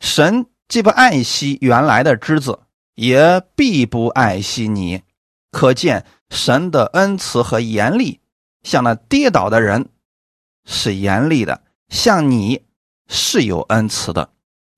[0.00, 2.60] 神既不爱惜原来的枝子，
[2.94, 5.02] 也必不爱惜你。
[5.50, 8.20] 可见神的恩慈和严厉，
[8.62, 9.88] 向那跌倒的人。
[10.64, 12.64] 是严厉的，像你
[13.06, 14.30] 是有恩慈的，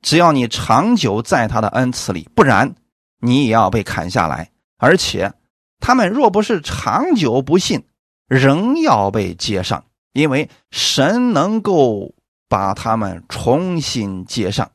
[0.02, 2.74] 只要你长久在他的恩慈里，不然
[3.20, 4.50] 你也要被砍下来。
[4.78, 5.32] 而且
[5.78, 7.86] 他们若不是长久不信，
[8.26, 12.14] 仍要被接上，因为神能够
[12.48, 14.72] 把他们重新接上。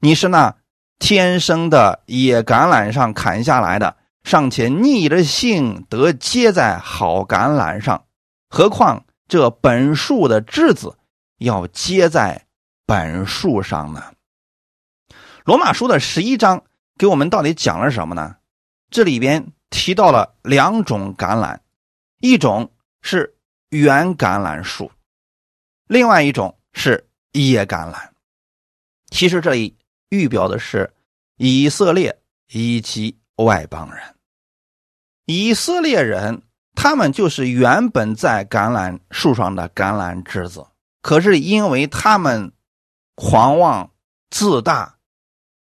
[0.00, 0.56] 你是那
[0.98, 8.06] 天生的野橄榄上砍下来的，尚且逆着性得接在好橄榄上，
[8.48, 9.04] 何况？
[9.28, 10.96] 这本树的枝子
[11.36, 12.46] 要接在
[12.86, 14.14] 本树上呢。
[15.44, 16.64] 罗马书的十一章
[16.96, 18.36] 给我们到底讲了什么呢？
[18.90, 21.58] 这里边提到了两种橄榄，
[22.20, 22.72] 一种
[23.02, 23.36] 是
[23.68, 24.90] 原橄榄树，
[25.86, 28.08] 另外一种是野橄榄。
[29.10, 29.76] 其实这里
[30.10, 30.92] 预表的是
[31.36, 32.18] 以色列
[32.52, 34.02] 以及外邦人，
[35.26, 36.42] 以色列人。
[36.80, 40.64] 他们就是原本在橄榄树上的橄榄枝子，
[41.02, 42.52] 可是因为他们
[43.16, 43.90] 狂妄
[44.30, 44.96] 自大，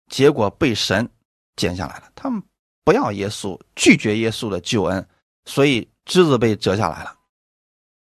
[0.07, 1.09] 结果被神
[1.55, 2.11] 剪下来了。
[2.13, 2.43] 他们
[2.83, 5.03] 不要耶稣，拒绝耶稣的救恩，
[5.45, 7.15] 所以枝子被折下来了。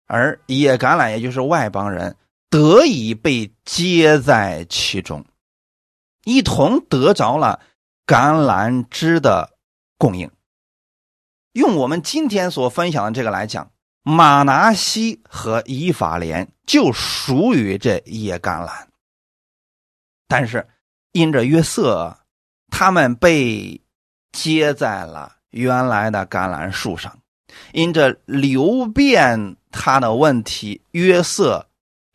[0.06, 2.16] 而野橄榄，也就是外邦人，
[2.48, 5.22] 得以被接在其中，
[6.24, 7.60] 一同得着了
[8.06, 9.56] 橄榄枝的
[9.98, 10.30] 供应。
[11.52, 13.70] 用我们今天所分享的这个来讲，
[14.02, 18.86] 马拿西和以法莲就属于这野橄榄。
[20.26, 20.66] 但是
[21.12, 22.18] 因着约瑟，
[22.70, 23.80] 他们被
[24.32, 27.12] 接在了原来的橄榄树上；
[27.72, 31.64] 因着流变他的问题，约瑟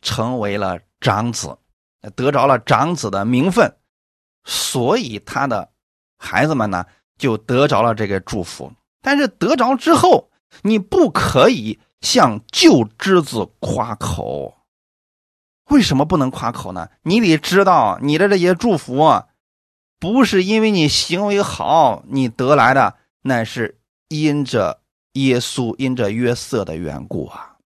[0.02, 1.56] 成为了长子，
[2.14, 3.74] 得着了长子的名分，
[4.44, 5.70] 所以他的
[6.18, 6.84] 孩子们呢
[7.18, 8.72] 就得着了这个祝福。
[9.02, 10.30] 但是得着之后，
[10.62, 14.56] 你不可以向旧枝子夸口。
[15.70, 16.88] 为什么不能夸口呢？
[17.02, 19.22] 你得知道，你的这些祝福，
[20.00, 23.78] 不是因为你行为好你得来的，乃是
[24.08, 24.80] 因着
[25.12, 27.56] 耶稣、因着约瑟的缘故啊。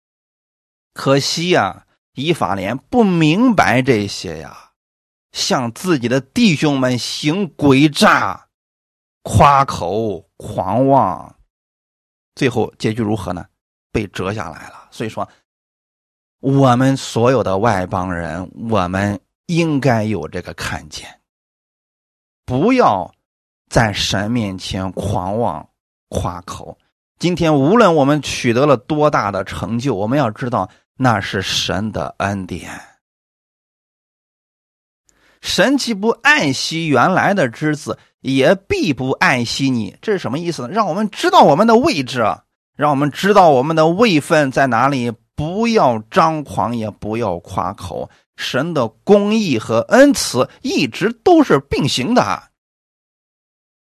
[0.93, 4.64] 可惜呀，以法莲不明白这些呀，
[5.35, 8.41] 向自己的弟兄们行诡诈。
[9.27, 11.35] 夸口狂妄，
[12.35, 13.47] 最后结局如何呢？
[13.91, 14.87] 被折下来了。
[14.91, 15.27] 所以说，
[16.41, 21.09] 我们所有的外邦人，我们应该有这个看见，
[22.45, 23.11] 不要
[23.71, 25.67] 在神面前狂妄
[26.11, 26.77] 夸口。
[27.19, 30.69] 今天无论我们取得了多大的成就，我们要知道
[30.99, 32.79] 那是神的恩典。
[35.45, 37.99] 神既不爱惜原来的枝子。
[38.21, 40.69] 也必不爱惜你，这是什么意思呢？
[40.71, 45.13] 让我们知道我们的位置啊，让我们知道我们的位分在哪里。
[45.37, 48.09] 不要张狂，也不要夸口。
[48.37, 52.45] 神的公义和恩慈一直都是并行的。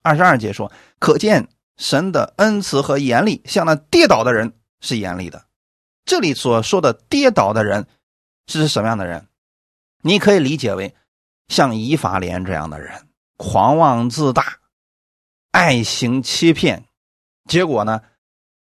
[0.01, 1.47] 二十二节说，可见
[1.77, 5.45] 神的恩慈和严厉，向那跌倒的人是严厉的。
[6.05, 7.85] 这里所说的跌倒的人
[8.47, 9.27] 是什么样的人？
[10.01, 10.95] 你可以理解为
[11.47, 13.07] 像以法莲这样的人。
[13.35, 14.59] 狂妄自大，
[15.51, 16.85] 爱行欺骗，
[17.45, 18.01] 结果呢，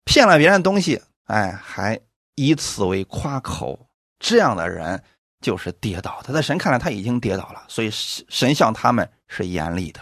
[0.05, 2.01] 骗了别人东西，哎，还
[2.37, 3.89] 以此为夸口，
[4.19, 5.03] 这样的人
[5.41, 6.23] 就是跌倒。
[6.25, 10.01] 他在神看来他已经跌倒了，所以神向他们是严厉的。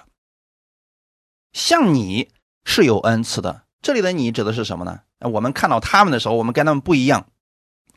[1.54, 2.30] 像你
[2.64, 5.00] 是有恩赐的，这里的你指的是什么呢？
[5.20, 7.26] 我们看到他们的时候，我们跟他们不一样，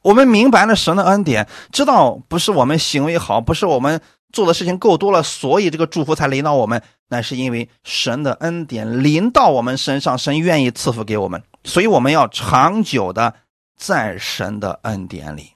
[0.02, 4.02] 我们明白了神的恩典，知道不是我们行为好，不是我们。
[4.32, 6.82] 做的事情够多了，所以这个祝福才临到我们。
[7.08, 13.36] 那是因为神的恩典临到我们身上，神愿意赐福给我们，所以我们要长久的
[13.78, 15.52] 在神的恩典里。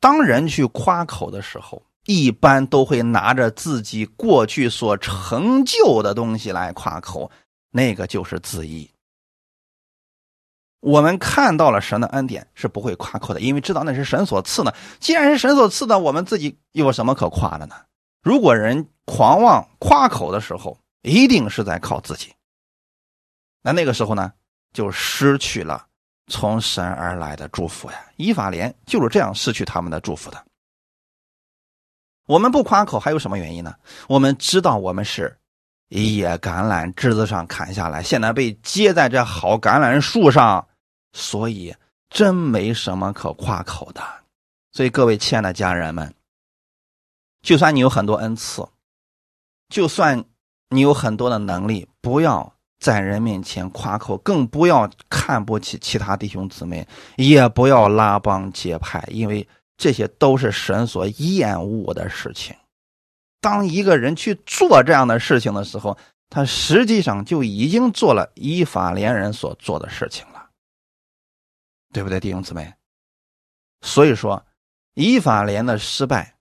[0.00, 7.30] 当人去夸口的时候，一般都会拿着自己过去所成就的东西来夸口，
[7.70, 8.90] 那个就是自义。
[10.80, 14.74] 我们看到了神的恩典是不会夸口的，因为知道那是神所赐的。
[15.00, 17.74] 既然是神所赐的，我们自己有什么可夸的呢？
[18.22, 22.32] 如果人狂妄夸口的时候，一定是在靠自己。
[23.62, 24.32] 那那个时候呢，
[24.72, 25.84] 就失去了
[26.28, 27.98] 从神而来的祝福呀！
[28.16, 30.44] 以法莲就是这样失去他们的祝福的。
[32.26, 33.74] 我们不夸口还有什么原因呢？
[34.06, 35.36] 我们知道我们是
[35.88, 40.67] 野橄榄枝子上砍下来，现在被接在这好橄榄树上，
[41.18, 41.74] 所以
[42.08, 44.00] 真没什么可夸口的。
[44.72, 46.14] 所以各位亲爱的家人们，
[47.42, 48.66] 就算你有很多恩赐，
[49.68, 50.24] 就算
[50.70, 59.46] 你有很多的能力，不要在人面前夸口，更不要看不起其他弟兄姊妹，也不要拉帮结派，因为。
[59.80, 62.56] 这些都是神所厌恶的事情。
[63.40, 65.96] 当一个人去做这样的事情的时候，
[66.28, 70.37] 他实际上就已经做了以法连人所做的事情了，
[71.92, 72.72] 对不对，弟兄姊妹？
[73.80, 74.44] 所以说，
[74.94, 76.38] 以法莲的失败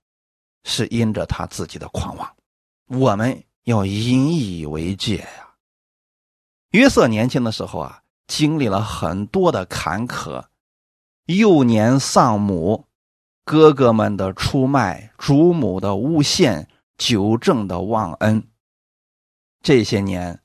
[0.63, 2.35] 是因着他自己的狂妄，
[2.87, 5.55] 我们要引以为戒呀。
[6.71, 10.45] 约瑟年轻的时候啊，经历了很多的坎坷，
[11.25, 12.85] 幼年丧母。
[13.45, 16.67] 哥哥们的出卖，主母的诬陷，
[16.97, 18.45] 纠正的忘恩，
[19.61, 20.41] 这些年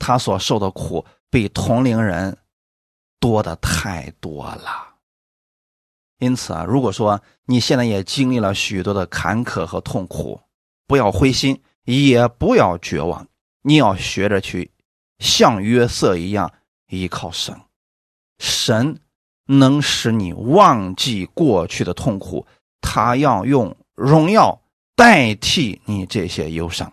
[0.00, 2.36] 他所受的苦比同龄人
[3.24, 4.96] 多的太多了。
[6.18, 10.38] 因此啊，如果说你现在也经历了许多的坎坷和痛苦，
[10.86, 13.26] 不要灰心，也不要绝望，
[13.62, 14.70] 你要学着去
[15.20, 16.52] 像约瑟一样
[16.88, 17.58] 依靠神，
[18.38, 19.00] 神。
[19.46, 22.46] 能使你忘记过去的痛苦，
[22.80, 24.62] 他要用荣耀
[24.96, 26.90] 代替你这些忧伤。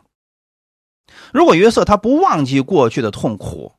[1.31, 3.73] 如果约瑟他不忘记过去的痛苦，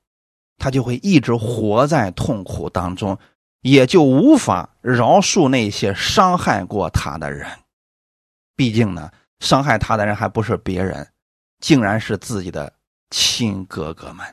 [0.63, 3.19] 他就会一直活在痛苦当中，
[3.63, 7.51] 也就无法饶恕那些伤害过他的人。
[8.55, 9.11] 毕竟呢，
[9.41, 11.09] 伤害他的人还不是别人，
[11.59, 12.73] 竟然是自己的
[13.11, 14.25] 亲哥哥们。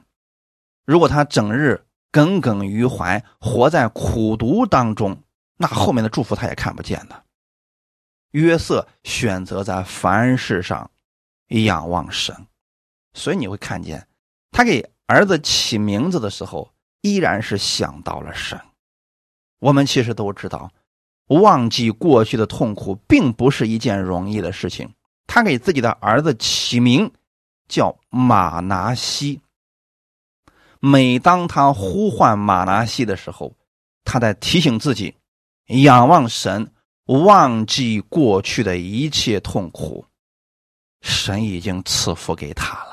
[0.85, 5.23] 如果他整日，耿耿于怀，活在苦读当中，
[5.57, 7.23] 那后面的祝福他也看不见的。
[8.33, 10.91] 约瑟选择在凡事上
[11.47, 12.45] 仰望神，
[13.15, 14.07] 所以你会看见
[14.51, 18.61] 他给儿子起名字的时候，依然是想到了神。
[19.57, 20.71] 我们其实都知道，
[21.29, 24.87] 忘记过去的痛苦并不是一件容易的事情。
[25.25, 27.11] 他给自己的儿子起名
[27.67, 29.41] 叫马拿西。
[30.79, 33.55] 每当他呼唤马拿西的时候，
[34.03, 35.15] 他在提醒自己
[35.83, 36.71] 仰望神，
[37.05, 40.05] 忘记过去的一切痛苦。
[41.01, 42.88] 神已经赐福给他了，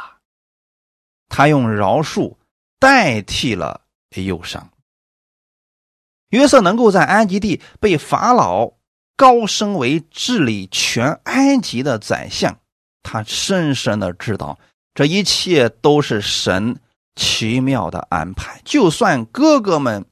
[1.29, 2.37] 他用饶恕
[2.79, 3.83] 代替了
[4.14, 4.70] 忧伤。
[6.31, 8.72] 约瑟能够在埃及地被法老
[9.16, 12.59] 高升为治理全埃及的宰相，
[13.03, 14.59] 他深深的知道
[14.95, 16.81] 这一切都是神。
[17.18, 20.05] 奇妙的安排，就算哥哥们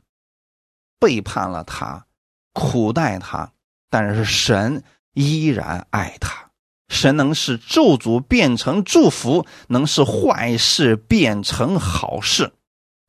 [0.98, 2.06] 背叛了他，
[2.54, 3.52] 苦待他，
[3.90, 6.43] 但是神依然爱他。
[6.88, 12.52] 神能使咒诅变成祝福，能使坏事变成好事。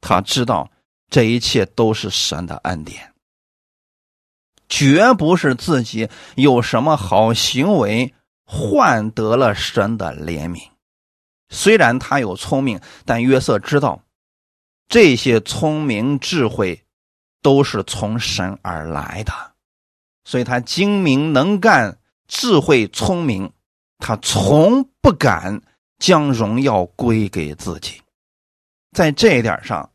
[0.02, 0.72] 他知道
[1.10, 3.14] 这一切都是神的恩典，
[4.70, 8.14] 绝不是自己有什么好行为
[8.46, 10.70] 换得了神的怜悯。
[11.50, 14.02] 虽然他有聪明，但约瑟知道，
[14.88, 16.84] 这些聪明智慧
[17.42, 19.34] 都是从神而来的，
[20.24, 23.52] 所以他精明能干、智慧聪明，
[24.08, 25.60] 他从不敢
[25.98, 28.00] 将荣耀归给自己。
[28.92, 29.90] 在这一点上，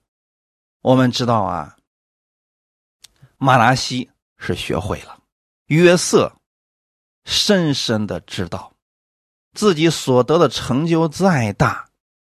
[0.82, 1.76] 我们知道啊，
[3.36, 5.16] 马拉西是学会了，
[5.66, 6.32] 约瑟
[7.24, 8.72] 深深的知道。
[9.54, 11.86] 自己所得的成就再大，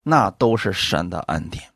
[0.05, 1.73] 那都是神的恩典。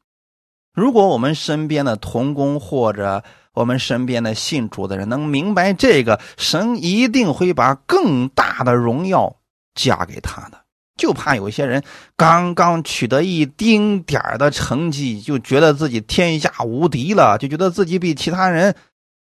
[0.72, 9.34] 如果我们身边的同工或者我们身边的信主的人能明白这个，神一定会把更大的荣耀
[9.78, 10.64] 嫁给他的。
[10.96, 11.84] 就怕有些人
[12.16, 18.74] 刚刚取得一丁点儿的成绩，就觉得自己天下无敌了，就觉得自己比其他人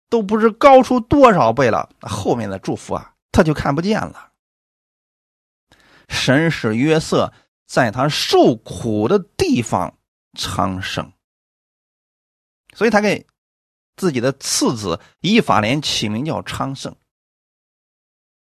[0.09, 4.31] 都不知高出多少倍了，后面的祝福啊，他就看不见了。
[6.09, 7.33] 神使约瑟
[7.67, 9.99] 在他受苦的地方
[10.39, 11.13] 昌盛，
[12.73, 13.27] 所以他给
[13.97, 16.95] 自己的次子以法莲起名叫昌盛。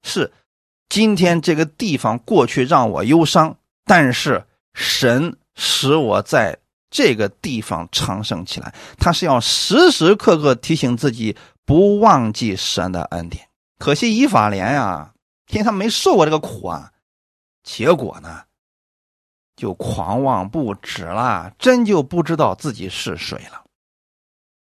[0.03, 0.31] 是
[0.89, 6.59] 今天这个地方过去让我忧伤，但是神使我在
[6.91, 8.75] 这个地方昌盛起来。
[8.99, 13.49] 他是要时时刻刻提醒自己不忘记神的恩典。
[13.79, 15.13] 可惜以法莲呀，
[15.51, 16.93] 因为他没受过这个苦啊。
[17.63, 18.45] 结果呢，
[19.57, 23.65] 就狂妄不止了，真就不知道自己是谁了。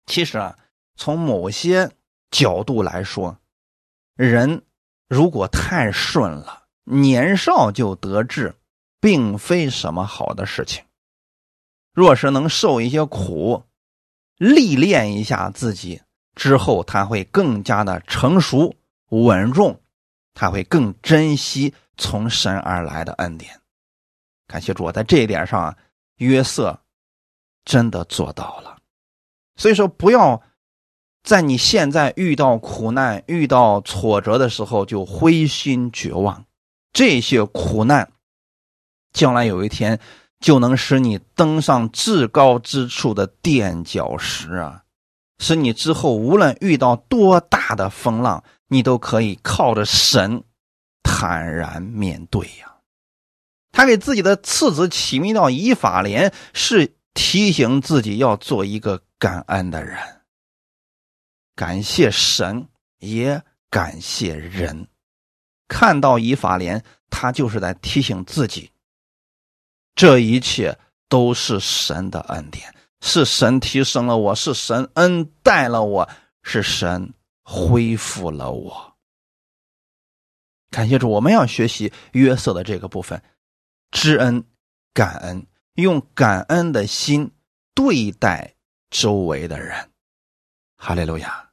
[0.05, 0.57] 其实啊，
[0.95, 1.91] 从某些
[2.31, 3.37] 角度来说，
[4.15, 4.63] 人
[5.07, 8.55] 如果太顺了，年少就得志，
[8.99, 10.83] 并非什么好的事情。
[11.93, 13.63] 若是能受一些苦，
[14.37, 16.01] 历练一下自己
[16.35, 18.75] 之后，他会更加的成熟
[19.09, 19.79] 稳重，
[20.33, 23.61] 他会更珍惜从神而来的恩典。
[24.47, 25.77] 感谢主，在这一点上，
[26.17, 26.77] 约瑟
[27.63, 28.77] 真的做到了。
[29.55, 30.41] 所以说，不要
[31.25, 36.45] 在你现在遇到苦难、遇到挫折的时候就灰心绝望。
[36.93, 38.11] 这些苦难，
[39.11, 39.99] 将来有一天
[40.39, 44.83] 就能使你登上至高之处的垫脚石啊！
[45.39, 50.43] 使你之后无论遇到多大的风浪，你都可以靠着神
[51.01, 52.75] 坦然面对呀。
[53.71, 59.97] 他给自己的次子起名叫以法莲，是提醒自己要做一个感恩的人，
[61.55, 62.67] 感谢神，
[62.99, 64.87] 也感谢人。
[65.67, 68.71] 看到以法莲，他就是在提醒自己，
[69.95, 70.77] 这一切
[71.07, 76.09] 都是神的恩典，是神提升了我，是神恩待了我，
[76.43, 78.95] 是神恢复了我。
[80.69, 83.23] 感谢主，我们要学习约瑟的这个部分。
[83.91, 84.43] 知恩、
[84.93, 87.31] 感恩，用感恩的心
[87.73, 88.55] 对待
[88.89, 89.89] 周围的人。
[90.75, 91.44] 哈利路亚。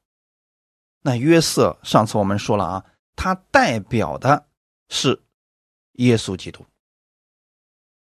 [1.03, 2.85] 那约瑟，上次我们说了啊，
[3.17, 4.47] 他代表的
[4.89, 5.21] 是
[5.95, 6.65] 耶稣基督。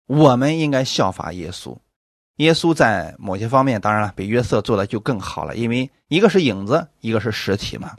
[0.06, 1.76] 我们应该效法耶稣。
[2.36, 7.96] 耶稣在某些方面，当然了，比约瑟做的就更好了，因为一个是影子，一个是实体嘛。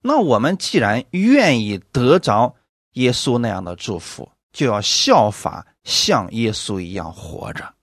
[0.00, 2.54] 那我们既然愿意得着
[2.92, 7.74] 耶稣那样的祝福，就要效法像耶稣一样活着。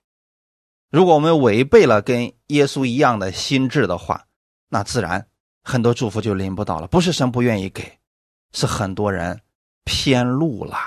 [0.90, 4.26] 如果我们违背了跟耶稣一样的心智的话，
[4.70, 5.28] 那自然
[5.64, 6.88] 很多祝福就临不到了。
[6.88, 8.00] 不是神不愿意给，
[8.54, 9.40] 是很多人
[9.84, 10.78] 偏路了。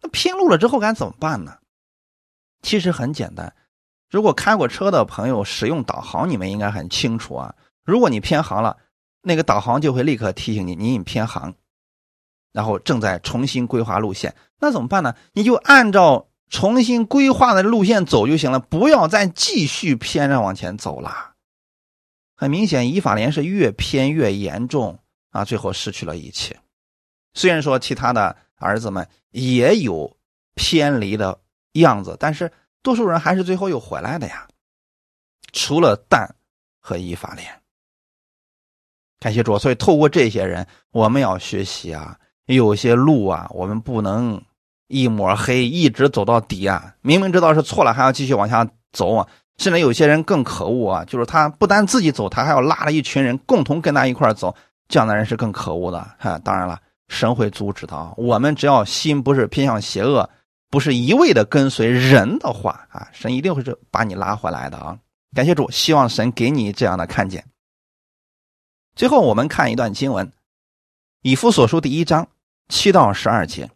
[0.00, 1.56] 那偏路了之后该怎么办呢？
[2.62, 3.54] 其实很简单。
[4.10, 7.54] 如果开过车的朋友使用导航，你们应该很清楚啊。
[7.84, 8.76] 如果你偏航了，
[9.22, 11.54] 那个导航就会立刻提醒你，你已偏航。
[12.52, 15.14] 然后正在重新规划路线，那怎么办呢？
[15.32, 21.34] 你就按照重新规划的路线走就行了，不要再继续偏着往前走了。
[22.40, 26.56] 很明显，以法莲是越偏越严重啊，最后失去了一切。
[27.34, 30.16] 虽然说其他的儿子们也有
[30.54, 31.40] 偏离的
[31.72, 34.46] 样子，但是多数人还是最后又回来的呀。
[35.52, 36.36] 除了蛋
[36.78, 37.60] 和以法莲，
[39.18, 39.58] 感谢主。
[39.58, 42.20] 所以透过这些人，我们要学习啊。
[42.46, 44.40] 有些路啊，我们不能
[44.86, 46.94] 一抹黑一直走到底啊！
[47.02, 49.28] 明明知道是错了，还要继续往下走啊！
[49.58, 54.54] 甚至有些人更可恶啊，就是他不单自己走，他还要拉了一群人共同跟他一块走，
[54.88, 56.38] 这样的人是更可恶的哈！
[56.44, 58.12] 当然了，神会阻止的啊！
[58.16, 60.28] 我们只要心不是偏向邪恶，
[60.70, 64.96] 不是一味的跟随人的话啊，神一定会是把你拉回来的啊！
[65.34, 67.44] 感谢主，希望神给你这样的看见。
[68.96, 70.26] 最后，我们看一段经文，
[71.22, 72.28] 《以夫所书》第一章。
[72.70, 73.70] 七到十二节，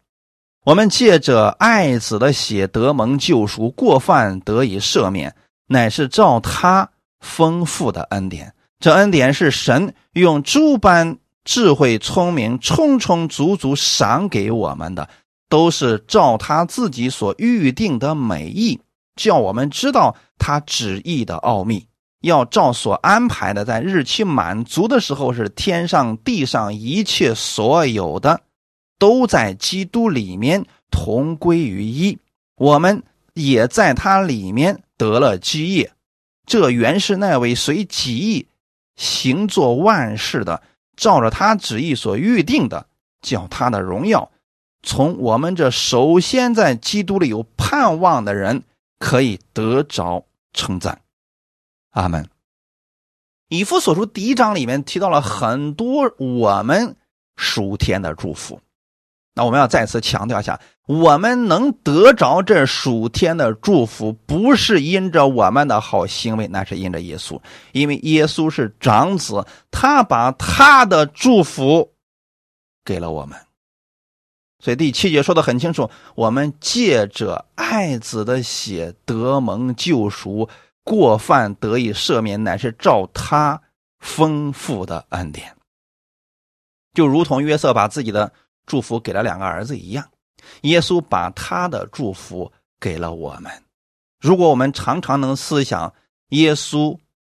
[0.65, 5.35] 我们借着爱子的血得蒙救赎，过犯得以赦免，
[5.67, 6.89] 乃是照他
[7.19, 8.53] 丰富的恩典。
[8.79, 15.07] 这恩典是神用诸般智慧、聪明，充充足足赏给我们的，
[15.49, 18.79] 都是照他自己所预定的美意，
[19.15, 21.87] 叫我们知道他旨意的奥秘，
[22.21, 28.41] 要照所安排的，在日期满足的时候，是天上地上一切所有的。
[28.99, 32.17] 都在基督里面同归于一，
[32.55, 33.03] 我们
[33.33, 35.91] 也在他里面得了基业。
[36.45, 38.47] 这原是那位随己意
[38.95, 40.63] 行作万事的，
[40.95, 42.87] 照着他旨意所预定的，
[43.21, 44.31] 叫他的荣耀
[44.81, 48.63] 从我们这首先在基督里有盼望的人
[48.97, 51.01] 可以得着称赞。
[51.91, 52.29] 阿门。
[53.49, 56.95] 以弗所书第一章里面提到了很多我们
[57.35, 58.61] 属天的祝福。
[59.35, 67.39] 那我们要再次强调一下，我们能得着这属天的祝福，不是因着我们的好行为，那是因着耶稣，
[67.71, 71.93] 因为耶稣是长子，他把他的祝福
[72.83, 73.39] 给了我们。
[74.59, 80.49] 所以第七节说的很清楚，我们借着爱子的血得蒙救赎，
[80.83, 83.61] 过犯得以赦免，乃是照他
[83.99, 85.55] 丰富的恩典，
[86.93, 88.33] 就如同约瑟把自己的。
[88.65, 90.07] 祝福给了两个儿子一样，
[90.61, 93.51] 耶稣把他的祝福给了我们。
[94.19, 95.93] 如果我们常常能思想
[96.29, 96.97] 耶稣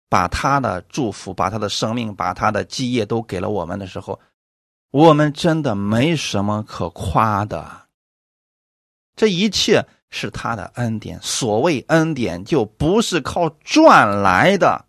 [0.10, 4.20] 把他的祝福、把他的生命、把他的基业都给了我们的时候，
[4.92, 7.88] 我们真的没什么可夸的。
[9.16, 11.20] 这一切是他的恩典。
[11.22, 14.86] 所谓恩典，就不是靠赚来的，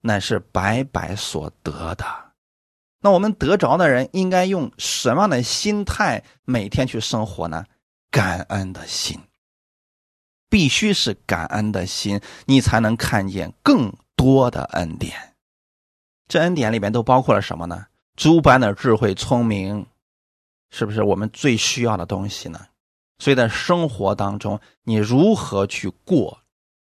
[0.00, 2.06] 乃是白白所得的。
[3.06, 7.64] 那我们得着的人，应该用什么样的心态每天去生活呢？
[8.10, 9.16] 感恩的心。
[10.50, 15.36] 必须是感恩的心，你才能看见更多的恩典。
[16.26, 17.86] 这恩典里面都包括了什么呢？
[18.16, 19.86] 诸般的智慧、聪明，
[20.72, 22.58] 是不是我们最需要的东西呢？
[23.20, 26.40] 所以在生活当中，你如何去过，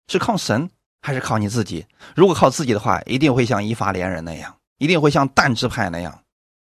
[0.06, 0.70] 是靠神
[1.02, 1.84] 还是靠你自己？
[2.14, 6.22] 如果靠自己的话，一定会像以法连人那样，一定会像但支派那样。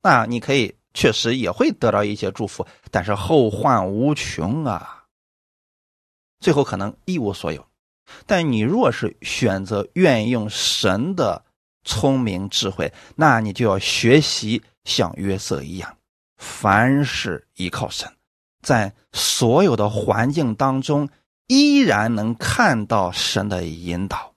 [0.03, 5.05] 那你可以确实也会得到一些祝福，但是后患无穷啊。
[6.39, 7.67] 最后可能一无所有，
[8.27, 11.45] 但你若是选择愿意用神的
[11.83, 15.97] 聪明智慧，那你就要学习像约瑟一样，
[16.37, 18.13] 凡事依靠神，
[18.63, 21.09] 在所有的环境当中
[21.47, 24.35] 依然能看到神的引导，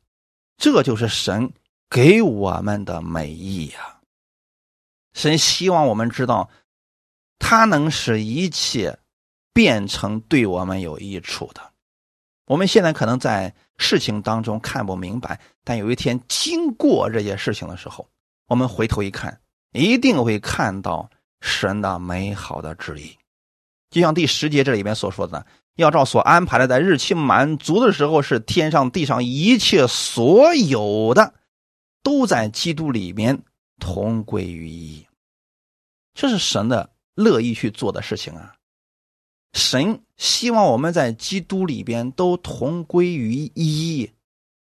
[0.57, 1.51] 这就是神
[1.89, 3.97] 给我们的美意呀。
[5.13, 6.49] 神希望我们知道，
[7.39, 8.99] 他能使一切
[9.53, 11.61] 变成对我们有益处的。
[12.45, 18.07] 我们现在可能在事情当中看不明白，但有一天经过这些事情的时候，
[18.47, 19.39] 我们回头一看，
[19.71, 21.09] 一定会看到
[21.41, 23.15] 神的美好的旨意。
[23.89, 31.33] 就像第十节这里面所说的，要照所安排的，在日期满足的时候，是天上地上一切所有的，
[32.03, 33.41] 都在基督里面
[33.79, 35.05] 同归于一。
[36.13, 38.55] 这是神的乐意去做的事情啊。
[39.53, 44.11] 神希望我们在基督里边都同归于一，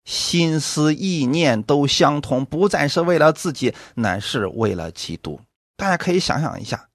[0.05, 5.41] 心思意念都相同，不再是为了自己，乃是为了基督。
[5.77, 6.89] 大家可以想想一下，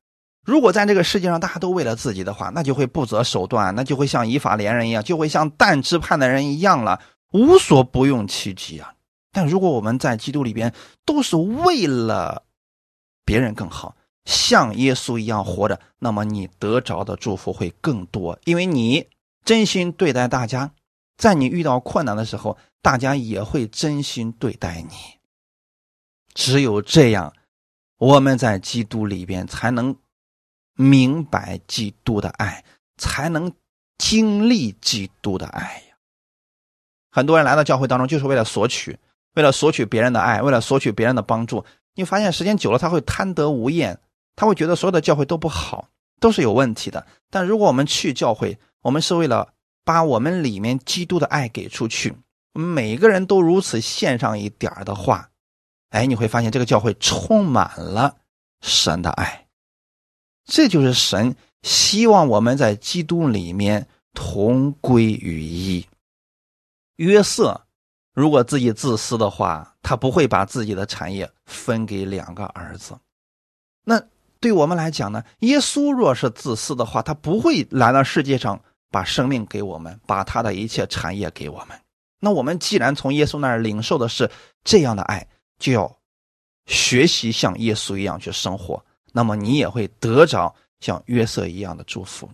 [0.43, 7.01] 如果在这个世界上大家都为了自己的话，那就会不择手段，那就会像以法连人一样，就会像但支派的人一样了，
[7.31, 8.93] 无所不用其极啊。
[9.31, 10.73] 但如果我们在基督里边
[11.05, 12.43] 都是为了
[13.25, 13.95] 别人更好。
[14.23, 19.09] 像耶稣一样活着，那么你得着的祝福会更多，因为你
[19.43, 20.73] 真心对待大家，
[21.17, 24.93] 在你遇到困难的时候，大家也会真心对待你。
[26.35, 27.33] 只有这样，
[27.97, 29.95] 我们在基督里边才能
[30.75, 32.63] 明白基督的爱，
[32.97, 33.51] 才能
[33.97, 35.97] 经历基督的爱呀。
[37.09, 38.99] 很多人来到教会当中，就是为了索取，
[39.33, 41.63] 为了索取别人的爱，为了索取别人的帮助。
[41.95, 43.99] 你发现时间久了，他会贪得无厌。
[44.35, 47.05] 他会觉得所有的教会都不好，都是有问题的。
[47.29, 49.53] 但如果我们去教会，我们是为了
[49.83, 52.15] 把我们里面基督的爱给出去，
[52.53, 55.29] 我们每个人都如此献上一点的话，
[55.89, 58.17] 哎，你会发现这个教会充满了
[58.61, 59.47] 神的爱。
[60.45, 65.85] 这就是神希望我们在基督里面同归于一。
[66.95, 67.65] 约瑟
[68.13, 72.97] 如果自己自私的话，他不会把自己的产业分给两个儿子，
[73.83, 74.01] 那。
[74.41, 78.59] 对我们来讲呢，耶稣若是自私的话，他不会来到世界上
[78.89, 81.79] 把生命给我们，把他的一切产业给我们。
[82.19, 84.27] 那我们既然从耶稣那儿领受的是
[84.63, 85.27] 这样的爱，
[85.59, 85.95] 就要
[86.65, 88.83] 学习像耶稣一样去生活。
[89.11, 92.27] 那么你也会得着像约瑟一样的祝福。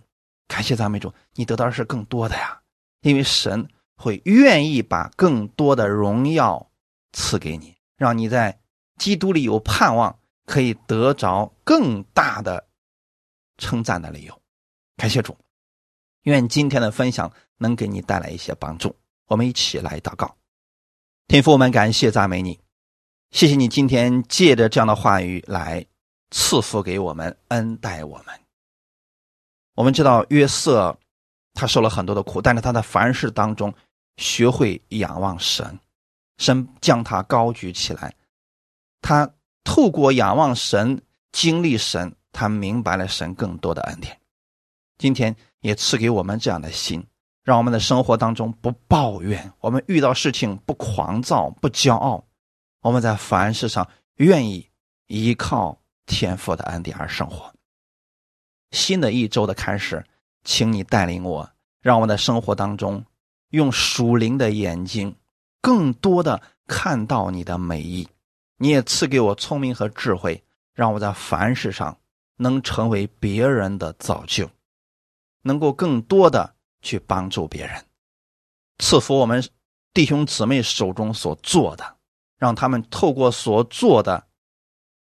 [0.46, 2.58] 感谢赞美主，你得到的是更多的呀，
[3.02, 3.68] 因为神
[3.98, 6.70] 会愿意把更多的荣耀
[7.12, 8.60] 赐给你，让你在
[8.96, 10.18] 基督里有盼望。
[10.48, 12.66] 可以得着更大的
[13.58, 14.40] 称赞的理由，
[14.96, 15.36] 感谢主，
[16.22, 18.96] 愿今天的分享能给你带来一些帮助。
[19.26, 20.38] 我们一起来祷告，
[21.26, 22.58] 天父，我们感谢赞美你，
[23.30, 25.84] 谢谢你今天借着这样的话语来
[26.30, 28.40] 赐福给我们，恩待我们。
[29.74, 30.98] 我们知道约瑟
[31.52, 33.74] 他受了很多的苦，但是他在凡事当中
[34.18, 35.80] 学会仰望神，
[36.36, 38.14] 神将他高举起来，
[39.00, 39.32] 他。
[39.64, 40.98] 透过仰望神、
[41.30, 44.18] 经历神，他明白了神更多的恩典。
[44.96, 47.06] 今天也赐给我们这样的心，
[47.44, 52.24] 让我们的生活当中不抱怨，我们遇到事情不狂躁、不骄傲，
[52.80, 54.66] 我们在凡事上愿意
[55.06, 57.52] 依靠天父的恩典而生活。
[58.70, 60.02] 新的一周的开始，
[60.44, 61.46] 请你带领我，
[61.82, 63.04] 让我们的生活当中
[63.50, 65.16] 用属灵的眼睛，
[65.60, 68.08] 更多的看到你的美意。
[68.56, 70.44] 你也赐给我聪明和智慧，
[70.74, 71.98] 让我在凡事上
[72.36, 74.50] 能成为别人的造就，
[75.42, 77.84] 能够更多的去帮助别人。
[78.78, 79.44] 赐福我们
[79.92, 81.96] 弟兄姊妹手中所做的，
[82.36, 84.26] 让他们透过所做的，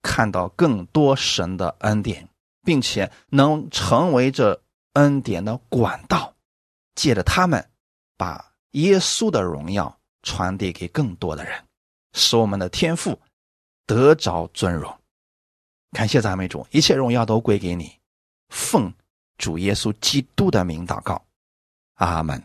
[0.02, 2.30] 看到更多神的恩典，
[2.64, 4.64] 并且能成为这
[4.94, 6.36] 恩典的管道，
[6.96, 7.70] 借着他们，
[8.20, 11.64] 把耶稣的荣耀传递给更多的人，
[12.12, 13.18] 使我们的天赋
[13.88, 14.94] 得着尊荣。
[15.92, 17.98] 感谢赞美主，一切荣耀都归给你。
[18.50, 18.94] 奉
[19.38, 21.26] 主耶稣基督的名祷告，
[21.96, 22.44] 阿门。